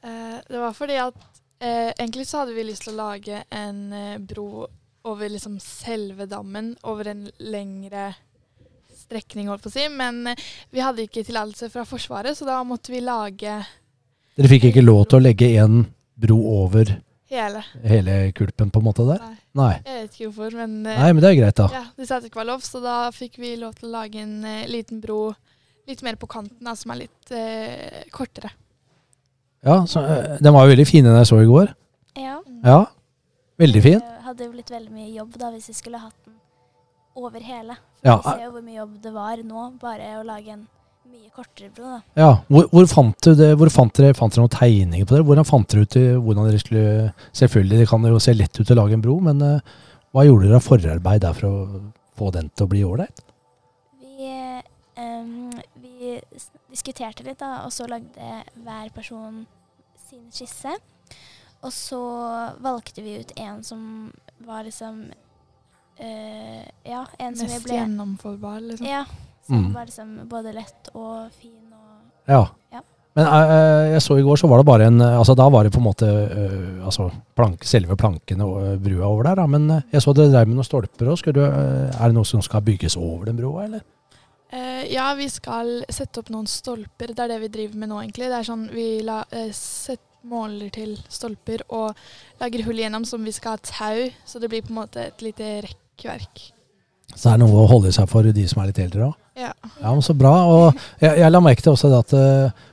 Eh, 0.03 0.41
det 0.51 0.63
var 0.65 0.75
fordi 0.75 0.97
at 0.99 1.29
egentlig 1.63 2.27
så 2.27 2.41
hadde 2.41 2.57
vi 2.57 2.65
lyst 2.67 2.85
til 2.87 2.97
å 2.97 3.05
lage 3.05 3.39
en 3.55 3.79
bro 4.27 4.67
over 5.07 5.31
liksom 5.31 5.57
selve 5.63 6.27
dammen, 6.31 6.73
over 6.87 7.11
en 7.11 7.25
lengre 7.39 8.13
strekning, 9.09 9.49
holdt 9.51 9.65
på 9.67 9.73
å 9.73 9.75
si. 9.75 9.89
Men 9.93 10.23
eh, 10.31 10.47
vi 10.75 10.85
hadde 10.85 11.05
ikke 11.09 11.25
tillatelse 11.27 11.71
fra 11.73 11.85
Forsvaret, 11.89 12.39
så 12.39 12.49
da 12.49 12.61
måtte 12.67 12.95
vi 12.95 13.03
lage 13.05 13.59
Dere 14.39 14.51
fikk 14.53 14.69
ikke 14.69 14.85
lov 14.85 15.09
til 15.11 15.19
å 15.19 15.25
legge 15.25 15.49
en 15.59 15.81
bro 16.19 16.37
over 16.61 16.93
hele. 17.33 17.65
hele 17.83 18.19
kulpen, 18.37 18.71
på 18.71 18.79
en 18.79 18.87
måte, 18.87 19.07
der? 19.09 19.25
Nei. 19.59 19.73
Jeg 19.83 20.05
vet 20.05 20.15
ikke 20.15 20.29
hvorfor, 20.29 20.59
men 20.61 20.77
eh, 20.87 21.01
Nei, 21.03 21.11
men 21.11 21.25
det 21.25 21.33
er 21.33 21.41
greit, 21.41 21.59
da. 21.59 21.67
Ja, 21.75 21.85
De 21.97 22.07
sa 22.07 22.19
at 22.19 22.27
det 22.27 22.31
ikke 22.31 22.45
var 22.45 22.53
lov, 22.53 22.63
så 22.67 22.83
da 22.85 23.01
fikk 23.15 23.41
vi 23.43 23.57
lov 23.59 23.75
til 23.81 23.91
å 23.91 23.97
lage 23.97 24.23
en 24.23 24.39
uh, 24.47 24.63
liten 24.71 25.03
bro 25.03 25.33
litt 25.89 26.05
mer 26.07 26.21
på 26.21 26.29
kanten, 26.31 26.61
da, 26.63 26.77
som 26.79 26.95
er 26.95 27.03
litt 27.07 27.35
uh, 27.35 28.05
kortere. 28.15 28.53
Ja, 29.67 29.81
så, 29.91 30.05
uh, 30.07 30.39
Den 30.39 30.55
var 30.55 30.69
jo 30.69 30.77
veldig 30.77 30.87
fin, 30.87 31.07
den 31.07 31.19
jeg 31.19 31.33
så 31.33 31.41
i 31.43 31.51
går. 31.51 31.75
Ja. 32.19 32.39
Ja, 32.63 32.85
Veldig 33.59 33.81
fin. 33.83 33.99
Det 33.99 34.23
hadde 34.23 34.47
jo 34.47 34.53
blitt 34.53 34.71
veldig 34.71 34.93
mye 34.95 35.09
jobb 35.11 35.33
da 35.41 35.49
hvis 35.51 35.67
vi 35.73 35.75
skulle 35.75 35.99
hatt 35.99 36.15
den 36.23 36.37
over 37.19 37.45
hele. 37.45 37.77
Ja, 38.07 38.17
Vi 38.17 38.31
ser 38.31 38.45
jo 38.47 38.51
hvor 38.57 38.65
mye 38.65 38.79
jobb 38.81 38.99
det 39.03 39.13
var 39.15 39.45
nå, 39.45 39.65
bare 39.83 40.19
å 40.21 40.27
lage 40.27 40.55
en 40.55 40.67
mye 41.09 41.31
kortere 41.33 41.71
bro. 41.75 41.97
da. 41.97 42.01
Ja, 42.21 42.31
hvor, 42.49 42.67
hvor 42.73 42.89
fant 42.91 43.17
du 43.25 43.33
det? 43.39 43.51
Hvor 43.59 43.71
fant 43.73 43.95
dere, 43.97 44.17
fant 44.17 44.35
dere 44.35 44.45
noen 44.45 44.55
tegninger 44.55 45.09
på 45.09 45.17
det? 45.17 45.25
Hvordan 45.29 45.49
fant 45.49 45.69
dere 45.73 45.87
ut 45.87 45.99
i 45.99 46.05
hvordan 46.17 46.49
dere 46.49 46.63
skulle 46.63 46.85
Selvfølgelig 47.41 47.81
det 47.83 47.89
kan 47.91 48.09
jo 48.11 48.21
se 48.23 48.35
lett 48.37 48.61
ut 48.61 48.75
å 48.75 48.79
lage 48.79 48.99
en 48.99 49.05
bro, 49.05 49.17
men 49.25 49.41
uh, 49.45 49.79
hva 50.13 50.27
gjorde 50.27 50.49
dere 50.49 50.61
av 50.61 50.67
forarbeid 50.67 51.25
der 51.25 51.37
for 51.39 51.49
å 51.49 51.81
få 52.19 52.33
den 52.35 52.51
til 52.53 52.67
å 52.67 52.73
bli 52.73 52.85
ålreit? 52.87 53.25
Vi, 54.03 54.33
um, 54.99 55.49
vi 55.81 56.17
diskuterte 56.69 57.27
litt, 57.27 57.41
da, 57.41 57.65
og 57.65 57.73
så 57.75 57.89
lagde 57.91 58.43
hver 58.65 58.93
person 58.97 59.45
sin 60.09 60.27
skisse. 60.35 60.77
Og 61.65 61.73
så 61.75 62.01
valgte 62.63 63.03
vi 63.03 63.19
ut 63.23 63.33
en 63.41 63.65
som 63.67 63.81
var 64.47 64.67
liksom 64.67 65.09
eh, 65.99 66.65
Ja, 66.89 67.05
en 67.19 67.37
som 67.37 67.47
vi 67.47 67.53
Mest 67.55 67.67
ble 67.67 67.75
gjennomførbar, 67.79 68.61
liksom. 68.61 68.87
Ja. 68.87 69.05
Som 69.47 69.65
Mm. 69.65 69.73
var 69.75 69.87
liksom 69.87 70.29
både 70.29 70.53
lett 70.55 70.89
og 70.95 71.31
fin 71.33 71.73
og 71.73 72.29
Ja. 72.29 72.47
Ja. 72.73 72.81
Men 73.17 73.27
uh, 73.27 73.93
jeg 73.95 74.03
så 74.05 74.19
i 74.19 74.23
går, 74.23 74.37
så 74.37 74.47
var 74.49 74.59
det 74.59 74.67
bare 74.67 74.87
en 74.87 75.01
Altså 75.01 75.35
da 75.35 75.49
var 75.49 75.65
det 75.65 75.73
på 75.73 75.79
en 75.81 75.87
måte 75.89 76.07
uh, 76.07 76.85
altså 76.85 77.11
plank, 77.35 77.65
selve 77.65 77.97
plankene 77.97 78.45
og 78.45 78.79
brua 78.85 79.07
over 79.09 79.25
der, 79.25 79.35
da. 79.41 79.47
Men 79.47 79.83
jeg 79.91 80.03
så 80.05 80.15
dere 80.15 80.31
drev 80.31 80.47
med 80.47 80.57
noen 80.57 80.69
stolper 80.69 81.07
òg. 81.11 81.27
Er 81.27 82.07
det 82.07 82.15
noe 82.15 82.25
som 82.25 82.43
skal 82.43 82.61
bygges 82.63 82.97
over 82.97 83.25
den 83.27 83.37
broa, 83.37 83.65
eller? 83.65 83.81
Eh, 84.53 84.93
ja, 84.93 85.15
vi 85.15 85.27
skal 85.29 85.85
sette 85.91 86.21
opp 86.21 86.31
noen 86.31 86.47
stolper. 86.47 87.11
Det 87.13 87.19
er 87.19 87.29
det 87.35 87.41
vi 87.41 87.49
driver 87.49 87.77
med 87.77 87.89
nå, 87.91 87.99
egentlig. 88.05 88.29
Det 88.31 88.39
er 88.39 88.47
sånn 88.49 88.69
Vi 88.73 88.87
la, 89.03 89.25
set, 89.53 90.01
måler 90.29 90.71
til 90.71 90.97
stolper 91.09 91.63
og 91.69 91.95
lager 92.41 92.65
hull 92.65 92.79
igjennom 92.81 93.05
som 93.07 93.23
vi 93.25 93.33
skal 93.33 93.57
ha 93.57 93.61
tau, 93.63 94.09
så 94.27 94.41
det 94.41 94.49
blir 94.51 94.63
på 94.63 94.71
en 94.73 94.81
måte 94.85 95.09
et 95.09 95.21
lite 95.23 95.63
rekkverk. 95.99 96.53
Så 97.17 97.33
er 97.33 97.41
noe 97.41 97.65
å 97.65 97.69
holde 97.69 97.91
seg 97.93 98.09
for 98.11 98.23
de 98.23 98.45
som 98.47 98.63
er 98.63 98.71
litt 98.71 98.79
eldre 98.79 99.09
òg? 99.09 99.15
Ja. 99.39 99.53
Ja, 99.81 99.93
men 99.93 100.03
Så 100.03 100.15
bra. 100.15 100.35
Og 100.47 100.75
jeg, 101.01 101.19
jeg 101.19 101.31
la 101.31 101.41
merke 101.41 101.63
til 101.63 101.73
også 101.73 101.91
det 101.91 101.99
at 101.99 102.15
uh, 102.15 102.67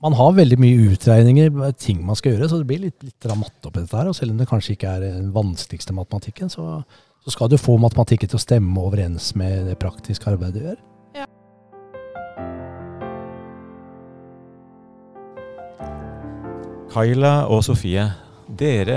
man 0.00 0.16
har 0.16 0.36
veldig 0.36 0.58
mye 0.60 0.92
utregninger, 0.92 1.72
ting 1.76 2.04
man 2.06 2.16
skal 2.16 2.34
gjøre, 2.34 2.48
så 2.48 2.60
det 2.60 2.68
blir 2.68 2.84
litt, 2.86 3.02
litt 3.04 3.30
matte 3.36 3.68
oppi 3.68 3.82
dette 3.82 3.98
her. 3.98 4.08
Og 4.08 4.16
selv 4.16 4.32
om 4.32 4.40
det 4.40 4.48
kanskje 4.48 4.76
ikke 4.76 4.94
er 4.94 5.04
den 5.04 5.32
vanskeligste 5.34 5.96
matematikken, 5.96 6.52
så, 6.52 6.80
så 7.24 7.34
skal 7.34 7.50
du 7.50 7.58
få 7.60 7.76
matematikken 7.80 8.30
til 8.30 8.40
å 8.40 8.44
stemme 8.44 8.80
overens 8.80 9.34
med 9.36 9.68
det 9.68 9.76
praktiske 9.80 10.30
arbeidet 10.30 10.56
du 10.56 10.70
gjør. 10.70 10.80
Ja. 11.20 11.28
Kaila 16.90 17.34
og 17.52 17.64
Sofie, 17.66 18.08
dere 18.60 18.96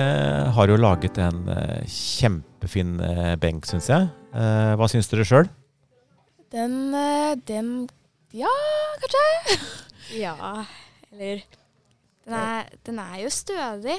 har 0.55 0.71
jo 0.71 0.77
laget 0.79 1.17
en 1.23 1.45
eh, 1.51 1.83
kjempefin 1.89 2.97
eh, 3.03 3.33
benk, 3.41 3.67
syns 3.69 3.87
jeg. 3.91 4.09
Eh, 4.35 4.73
hva 4.79 4.89
syns 4.91 5.09
dere 5.11 5.25
sjøl? 5.27 5.49
Den, 6.53 6.93
den 7.47 7.69
Ja, 8.35 8.51
kanskje? 9.01 9.59
Ja, 10.19 10.35
eller 11.13 11.39
den 12.25 12.35
er, 12.35 12.67
den 12.85 12.99
er 12.99 13.15
jo 13.23 13.29
stødig, 13.33 13.95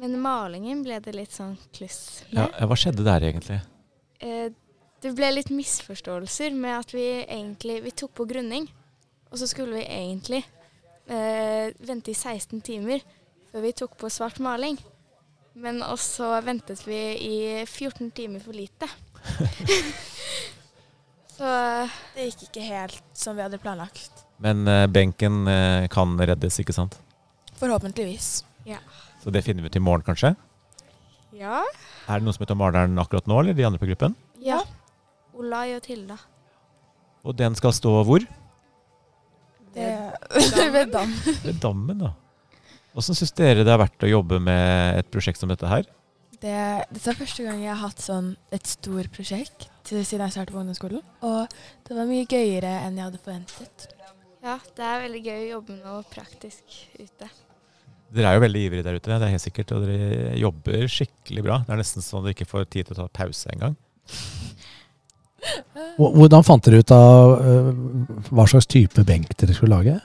men 0.00 0.14
malingen 0.20 0.82
ble 0.84 1.00
det 1.02 1.14
litt 1.16 1.32
sånn 1.34 1.56
kluss 1.74 2.22
Ja, 2.30 2.46
hva 2.68 2.76
skjedde 2.78 3.04
der, 3.06 3.24
egentlig? 3.24 3.58
Eh, 4.20 4.52
det 5.02 5.12
ble 5.16 5.32
litt 5.32 5.50
misforståelser 5.52 6.54
med 6.56 6.78
at 6.78 6.94
vi 6.96 7.04
egentlig 7.24 7.80
Vi 7.84 7.92
tok 7.96 8.14
på 8.20 8.28
grunning, 8.28 8.68
og 9.32 9.40
så 9.40 9.48
skulle 9.50 9.80
vi 9.80 9.88
egentlig 9.88 10.42
eh, 11.08 11.72
vente 11.80 12.12
i 12.12 12.16
16 12.16 12.60
timer 12.64 13.02
før 13.56 13.64
vi 13.64 13.70
tok 13.72 13.94
på 13.96 14.10
svart 14.12 14.36
maling. 14.44 14.76
Men 15.56 15.78
også 15.80 16.34
ventet 16.44 16.82
vi 16.84 16.98
i 17.24 17.36
14 17.64 18.10
timer 18.12 18.42
for 18.44 18.52
lite. 18.52 18.84
Så 21.36 21.48
det 22.12 22.26
gikk 22.26 22.42
ikke 22.50 22.64
helt 22.66 22.98
som 23.16 23.38
vi 23.38 23.44
hadde 23.46 23.56
planlagt. 23.60 24.20
Men 24.44 24.68
eh, 24.68 24.84
benken 24.92 25.46
eh, 25.48 25.86
kan 25.88 26.12
reddes, 26.20 26.58
ikke 26.60 26.76
sant? 26.76 26.98
Forhåpentligvis. 27.56 28.42
Ja. 28.68 28.82
Så 29.22 29.32
det 29.32 29.40
finner 29.46 29.64
vi 29.64 29.72
ut 29.72 29.78
i 29.80 29.84
morgen, 29.84 30.04
kanskje? 30.04 30.34
Ja. 31.36 31.62
Er 32.04 32.20
det 32.20 32.28
noen 32.28 32.36
som 32.36 32.44
heter 32.44 32.60
Maleren 32.60 33.00
akkurat 33.00 33.24
nå, 33.28 33.40
eller 33.40 33.56
de 33.56 33.64
andre 33.68 33.80
på 33.80 33.88
gruppen? 33.88 34.12
ja. 34.44 34.60
Olai 35.36 35.74
og 35.76 35.82
Tilda. 35.84 36.14
Og 37.28 37.34
den 37.36 37.52
skal 37.56 37.74
stå 37.76 37.90
hvor? 38.08 38.22
Det, 39.76 39.88
ved 40.72 40.92
dammen. 40.96 41.34
Ved 41.44 41.58
dammen, 41.60 41.98
da. 42.00 42.14
Åssen 42.96 43.16
syns 43.18 43.34
dere 43.36 43.64
det 43.66 43.72
har 43.72 43.82
vært 43.82 44.04
å 44.06 44.08
jobbe 44.08 44.38
med 44.40 45.00
et 45.02 45.08
prosjekt 45.12 45.40
som 45.42 45.50
dette 45.52 45.68
her? 45.68 45.84
Det, 46.40 46.52
dette 46.92 47.10
er 47.12 47.16
første 47.18 47.44
gang 47.44 47.60
jeg 47.62 47.72
har 47.72 47.80
hatt 47.82 48.00
sånn 48.04 48.30
et 48.52 48.66
stort 48.68 49.10
prosjekt 49.12 49.68
til- 49.88 50.04
siden 50.04 50.24
jeg 50.26 50.34
startet 50.36 50.54
på 50.54 50.60
ungdomsskolen. 50.62 51.02
Og 51.24 51.48
det 51.88 51.96
var 51.96 52.08
mye 52.08 52.26
gøyere 52.28 52.72
enn 52.86 52.96
jeg 52.96 53.04
hadde 53.08 53.20
forventet. 53.24 53.86
Ja, 54.44 54.58
det 54.76 54.84
er 54.84 55.02
veldig 55.08 55.22
gøy 55.26 55.40
å 55.42 55.50
jobbe 55.56 55.76
med 55.76 55.84
noe 55.88 56.04
praktisk 56.12 56.64
ute. 57.00 57.28
Dere 58.14 58.30
er 58.30 58.36
jo 58.38 58.44
veldig 58.46 58.60
ivrige 58.68 58.84
der 58.86 58.96
ute, 59.00 59.10
det 59.18 59.26
er 59.26 59.32
helt 59.34 59.42
sikkert. 59.44 59.72
Og 59.74 59.84
dere 59.88 60.36
jobber 60.38 60.86
skikkelig 60.92 61.42
bra. 61.42 61.56
Det 61.66 61.72
er 61.74 61.80
nesten 61.82 62.04
sånn 62.04 62.22
dere 62.24 62.36
ikke 62.36 62.46
får 62.48 62.68
tid 62.70 62.86
til 62.86 62.94
å 62.96 63.00
ta 63.02 63.08
pause 63.24 63.50
engang. 63.52 63.74
Hvor- 65.96 66.14
Hvordan 66.16 66.44
fant 66.46 66.64
dere 66.64 66.80
ut 66.84 66.90
av 66.94 67.32
eh, 67.40 67.72
hva 68.30 68.46
slags 68.48 68.66
type 68.70 69.04
benk 69.08 69.34
dere 69.36 69.54
skulle 69.56 69.76
lage? 69.76 69.96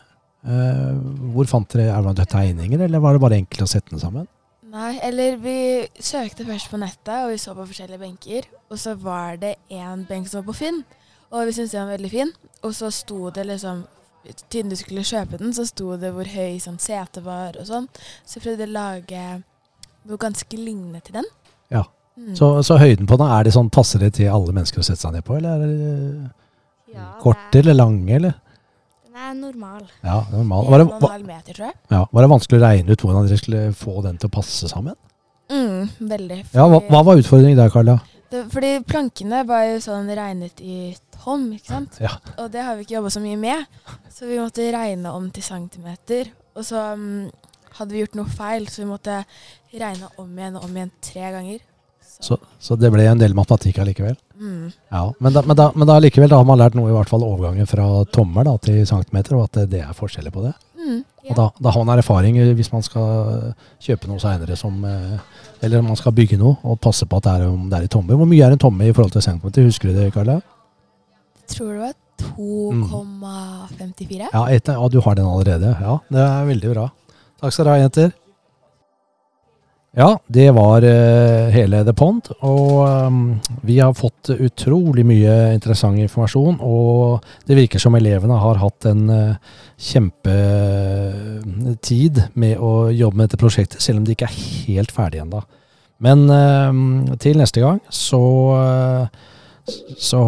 Eh, 0.42 0.94
hvor 1.36 1.46
fant 1.46 1.70
dere, 1.70 1.92
Er 1.94 2.14
det 2.18 2.30
tegninger, 2.30 2.82
eller 2.82 3.00
var 3.00 3.14
det 3.14 3.22
bare 3.22 3.38
enkelt 3.38 3.62
å 3.62 3.70
sette 3.70 3.92
den 3.92 4.00
sammen? 4.02 4.28
Nei, 4.72 5.00
eller 5.04 5.36
vi 5.38 5.86
søkte 6.00 6.46
først 6.48 6.70
på 6.72 6.80
nettet, 6.80 7.26
og 7.26 7.32
vi 7.34 7.38
så 7.38 7.54
på 7.54 7.68
forskjellige 7.68 8.00
benker. 8.00 8.48
Og 8.72 8.80
så 8.80 8.96
var 8.96 9.36
det 9.38 9.58
én 9.70 10.06
benk 10.08 10.30
som 10.30 10.42
var 10.42 10.54
på 10.54 10.60
Finn, 10.62 10.84
og 11.32 11.46
vi 11.46 11.56
syntes 11.56 11.76
den 11.76 11.86
var 11.86 11.98
veldig 11.98 12.12
fin. 12.12 12.32
Og 12.64 12.74
så 12.78 12.92
sto 12.92 13.30
det 13.30 13.48
liksom 13.50 13.88
Siden 14.22 14.70
du 14.70 14.76
skulle 14.78 15.02
kjøpe 15.02 15.40
den, 15.42 15.50
så 15.50 15.64
sto 15.66 15.96
det 15.98 16.12
hvor 16.14 16.28
høy 16.30 16.60
sånn 16.62 16.76
setet 16.78 17.24
var 17.26 17.56
og 17.58 17.66
sånn. 17.66 17.88
Så 18.22 18.38
vi 18.38 18.44
prøvde 18.44 18.68
å 18.68 18.70
lage 18.76 19.22
noe 20.06 20.20
ganske 20.22 20.60
lignende 20.60 21.02
til 21.02 21.16
den. 21.16 21.30
Ja. 21.74 21.82
Mm. 22.14 22.36
Så, 22.38 22.52
så 22.62 22.78
høyden 22.78 23.10
på 23.10 23.18
den, 23.18 23.32
er 23.34 23.48
det 23.48 23.56
sånn, 23.56 23.72
passer 23.74 24.04
det 24.04 24.12
til 24.20 24.30
alle 24.30 24.54
mennesker 24.54 24.84
å 24.84 24.86
sette 24.86 25.02
seg 25.02 25.16
ned 25.16 25.26
på, 25.26 25.40
eller 25.40 25.66
er 25.66 25.74
det 25.74 26.30
Ja, 26.94 27.08
korte 27.24 27.64
eller 27.64 27.80
lange, 27.80 28.14
eller? 28.20 28.38
Er 29.12 29.34
normal. 29.36 29.84
Ja, 30.06 30.22
normal. 30.32 30.68
Var 30.72 30.80
det, 30.80 30.86
var, 31.02 31.24
meter, 31.28 31.54
tror 31.54 31.66
jeg. 31.68 31.76
ja, 31.92 32.06
var 32.12 32.24
det 32.24 32.30
vanskelig 32.32 32.60
å 32.60 32.64
regne 32.64 32.96
ut 32.96 33.02
hvordan 33.04 33.28
dere 33.28 33.40
skulle 33.42 33.64
få 33.76 33.96
den 34.06 34.20
til 34.22 34.30
å 34.30 34.34
passe 34.38 34.70
sammen? 34.72 34.96
Mm, 35.52 35.90
veldig. 36.08 36.38
Ja, 36.56 36.68
hva, 36.72 36.80
hva 36.88 37.02
var 37.04 37.20
utfordringen 37.20 37.60
der, 37.60 37.74
Karla? 37.74 37.98
Det, 38.32 38.46
fordi 38.54 38.70
plankene 38.88 39.42
var 39.48 39.66
jo 39.68 39.82
sånn 39.84 40.08
regnet 40.16 40.64
i 40.64 40.94
tonn, 41.18 41.50
ikke 41.58 41.74
sant? 41.74 42.00
Ja. 42.00 42.14
Og 42.40 42.54
det 42.54 42.64
har 42.64 42.78
vi 42.78 42.86
ikke 42.86 42.96
jobba 43.02 43.12
så 43.12 43.24
mye 43.24 43.40
med. 43.42 43.66
Så 44.14 44.30
vi 44.30 44.40
måtte 44.40 44.70
regne 44.72 45.12
om 45.18 45.28
til 45.36 45.44
centimeter. 45.44 46.32
Og 46.56 46.64
så 46.68 46.86
um, 46.96 47.28
hadde 47.82 47.92
vi 47.92 48.06
gjort 48.06 48.16
noe 48.22 48.32
feil, 48.32 48.70
så 48.72 48.86
vi 48.86 48.90
måtte 48.94 49.20
regne 49.76 50.08
om 50.22 50.32
igjen 50.40 50.56
og 50.56 50.70
om 50.70 50.80
igjen 50.80 50.96
tre 51.04 51.36
ganger. 51.36 51.68
Så, 52.22 52.38
så 52.62 52.78
det 52.80 52.92
ble 52.94 53.10
en 53.10 53.20
del 53.20 53.36
matematikk 53.36 53.82
allikevel? 53.84 54.16
Mm. 54.42 54.72
Ja, 54.90 55.04
men 55.22 55.34
da, 55.36 55.42
men, 55.46 55.56
da, 55.60 55.68
men 55.76 55.88
da 55.88 56.00
likevel 56.02 56.30
da 56.32 56.40
har 56.42 56.48
man 56.50 56.58
lært 56.58 56.74
noe, 56.78 56.90
i 56.90 56.96
hvert 56.96 57.10
fall 57.12 57.22
overgangen 57.28 57.68
fra 57.70 57.86
tommel 58.14 58.48
da, 58.48 58.56
til 58.66 58.80
centimeter, 58.90 59.36
og 59.38 59.44
at 59.46 59.54
det, 59.60 59.66
det 59.76 59.82
er 59.86 59.98
forskjeller 59.98 60.34
på 60.34 60.42
det. 60.48 60.54
Mm, 60.82 61.04
Og 61.30 61.36
da, 61.38 61.44
da 61.62 61.70
har 61.76 61.84
man 61.86 62.00
erfaring 62.02 62.40
eh, 62.42 62.50
hvis 62.58 62.72
man 62.74 62.82
skal 62.82 63.52
kjøpe 63.86 64.08
noe 64.10 64.18
seinere 64.18 64.56
som 64.58 64.80
eh, 64.90 65.20
Eller 65.62 65.84
man 65.86 65.94
skal 66.00 66.16
bygge 66.18 66.40
noe 66.42 66.56
og 66.66 66.80
passe 66.82 67.06
på 67.06 67.20
at 67.20 67.28
det 67.28 67.34
er, 67.38 67.44
om 67.52 67.68
det 67.70 67.78
er 67.78 67.86
i 67.86 67.92
tomme. 67.94 68.18
Hvor 68.18 68.26
mye 68.26 68.48
er 68.48 68.56
en 68.56 68.62
tomme 68.64 68.88
i 68.88 68.94
forhold 68.96 69.14
til 69.14 69.22
centimeter? 69.22 69.68
Husker 69.70 69.92
du 69.92 70.00
det, 70.00 70.08
Karla? 70.16 70.40
Jeg 71.44 71.52
tror 71.54 71.70
det 71.76 71.84
var 71.84 71.94
2,54. 72.22 74.32
Ja, 74.34 74.42
et, 74.50 74.74
ja, 74.74 74.88
du 74.90 74.98
har 75.06 75.14
den 75.20 75.30
allerede. 75.30 75.76
Ja, 75.86 76.00
det 76.10 76.26
er 76.26 76.50
veldig 76.50 76.74
bra. 76.74 76.88
Takk 77.42 77.54
skal 77.54 77.70
dere 77.70 77.78
ha, 77.78 77.84
jenter. 77.86 78.10
Ja, 79.98 80.14
det 80.32 80.46
var 80.56 80.86
uh, 80.88 81.50
hele 81.52 81.82
The 81.84 81.94
Pond. 81.94 82.30
Og 82.48 82.78
um, 82.88 83.24
vi 83.62 83.80
har 83.80 83.94
fått 83.98 84.30
utrolig 84.34 85.06
mye 85.06 85.54
interessant 85.56 86.00
informasjon. 86.02 86.60
Og 86.66 87.22
det 87.48 87.58
virker 87.60 87.80
som 87.82 87.96
elevene 87.98 88.38
har 88.42 88.56
hatt 88.62 88.86
en 88.90 89.10
uh, 89.10 89.36
kjempetid 89.82 91.02
med 92.34 92.58
å 92.62 92.90
jobbe 92.94 93.18
med 93.18 93.26
dette 93.28 93.42
prosjektet, 93.42 93.82
selv 93.82 93.98
om 94.02 94.06
de 94.06 94.12
ikke 94.16 94.30
er 94.30 94.38
helt 94.68 94.92
ferdige 94.94 95.24
ennå. 95.26 95.42
Men 96.02 96.26
eh, 96.34 96.72
til 97.22 97.38
neste 97.38 97.62
gang 97.62 97.80
så, 97.94 98.22
eh, 98.58 99.06
så 100.02 100.22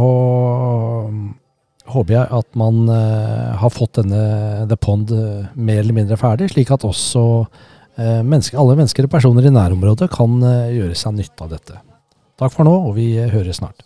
håper 1.93 2.13
jeg 2.15 2.28
at 2.39 2.50
man 2.60 2.84
eh, 2.93 3.54
har 3.60 3.74
fått 3.74 3.98
denne 4.02 4.67
The 4.69 4.78
Pond 4.80 5.12
eh, 5.17 5.50
mer 5.56 5.82
eller 5.82 5.98
mindre 5.98 6.19
ferdig, 6.19 6.52
slik 6.54 6.69
at 6.74 6.86
også 6.88 7.24
eh, 7.98 8.22
mennesker, 8.22 8.60
alle 8.62 8.78
mennesker 8.80 9.10
og 9.10 9.15
personer 9.15 9.50
i 9.50 9.54
nærområdet 9.54 10.12
kan 10.13 10.38
eh, 10.46 10.76
gjøre 10.78 11.00
seg 11.00 11.17
nytte 11.17 11.48
av 11.48 11.50
dette. 11.56 11.82
Takk 12.41 12.54
for 12.56 12.65
nå, 12.67 12.74
og 12.89 12.96
vi 12.98 13.13
høres 13.30 13.62
snart. 13.62 13.86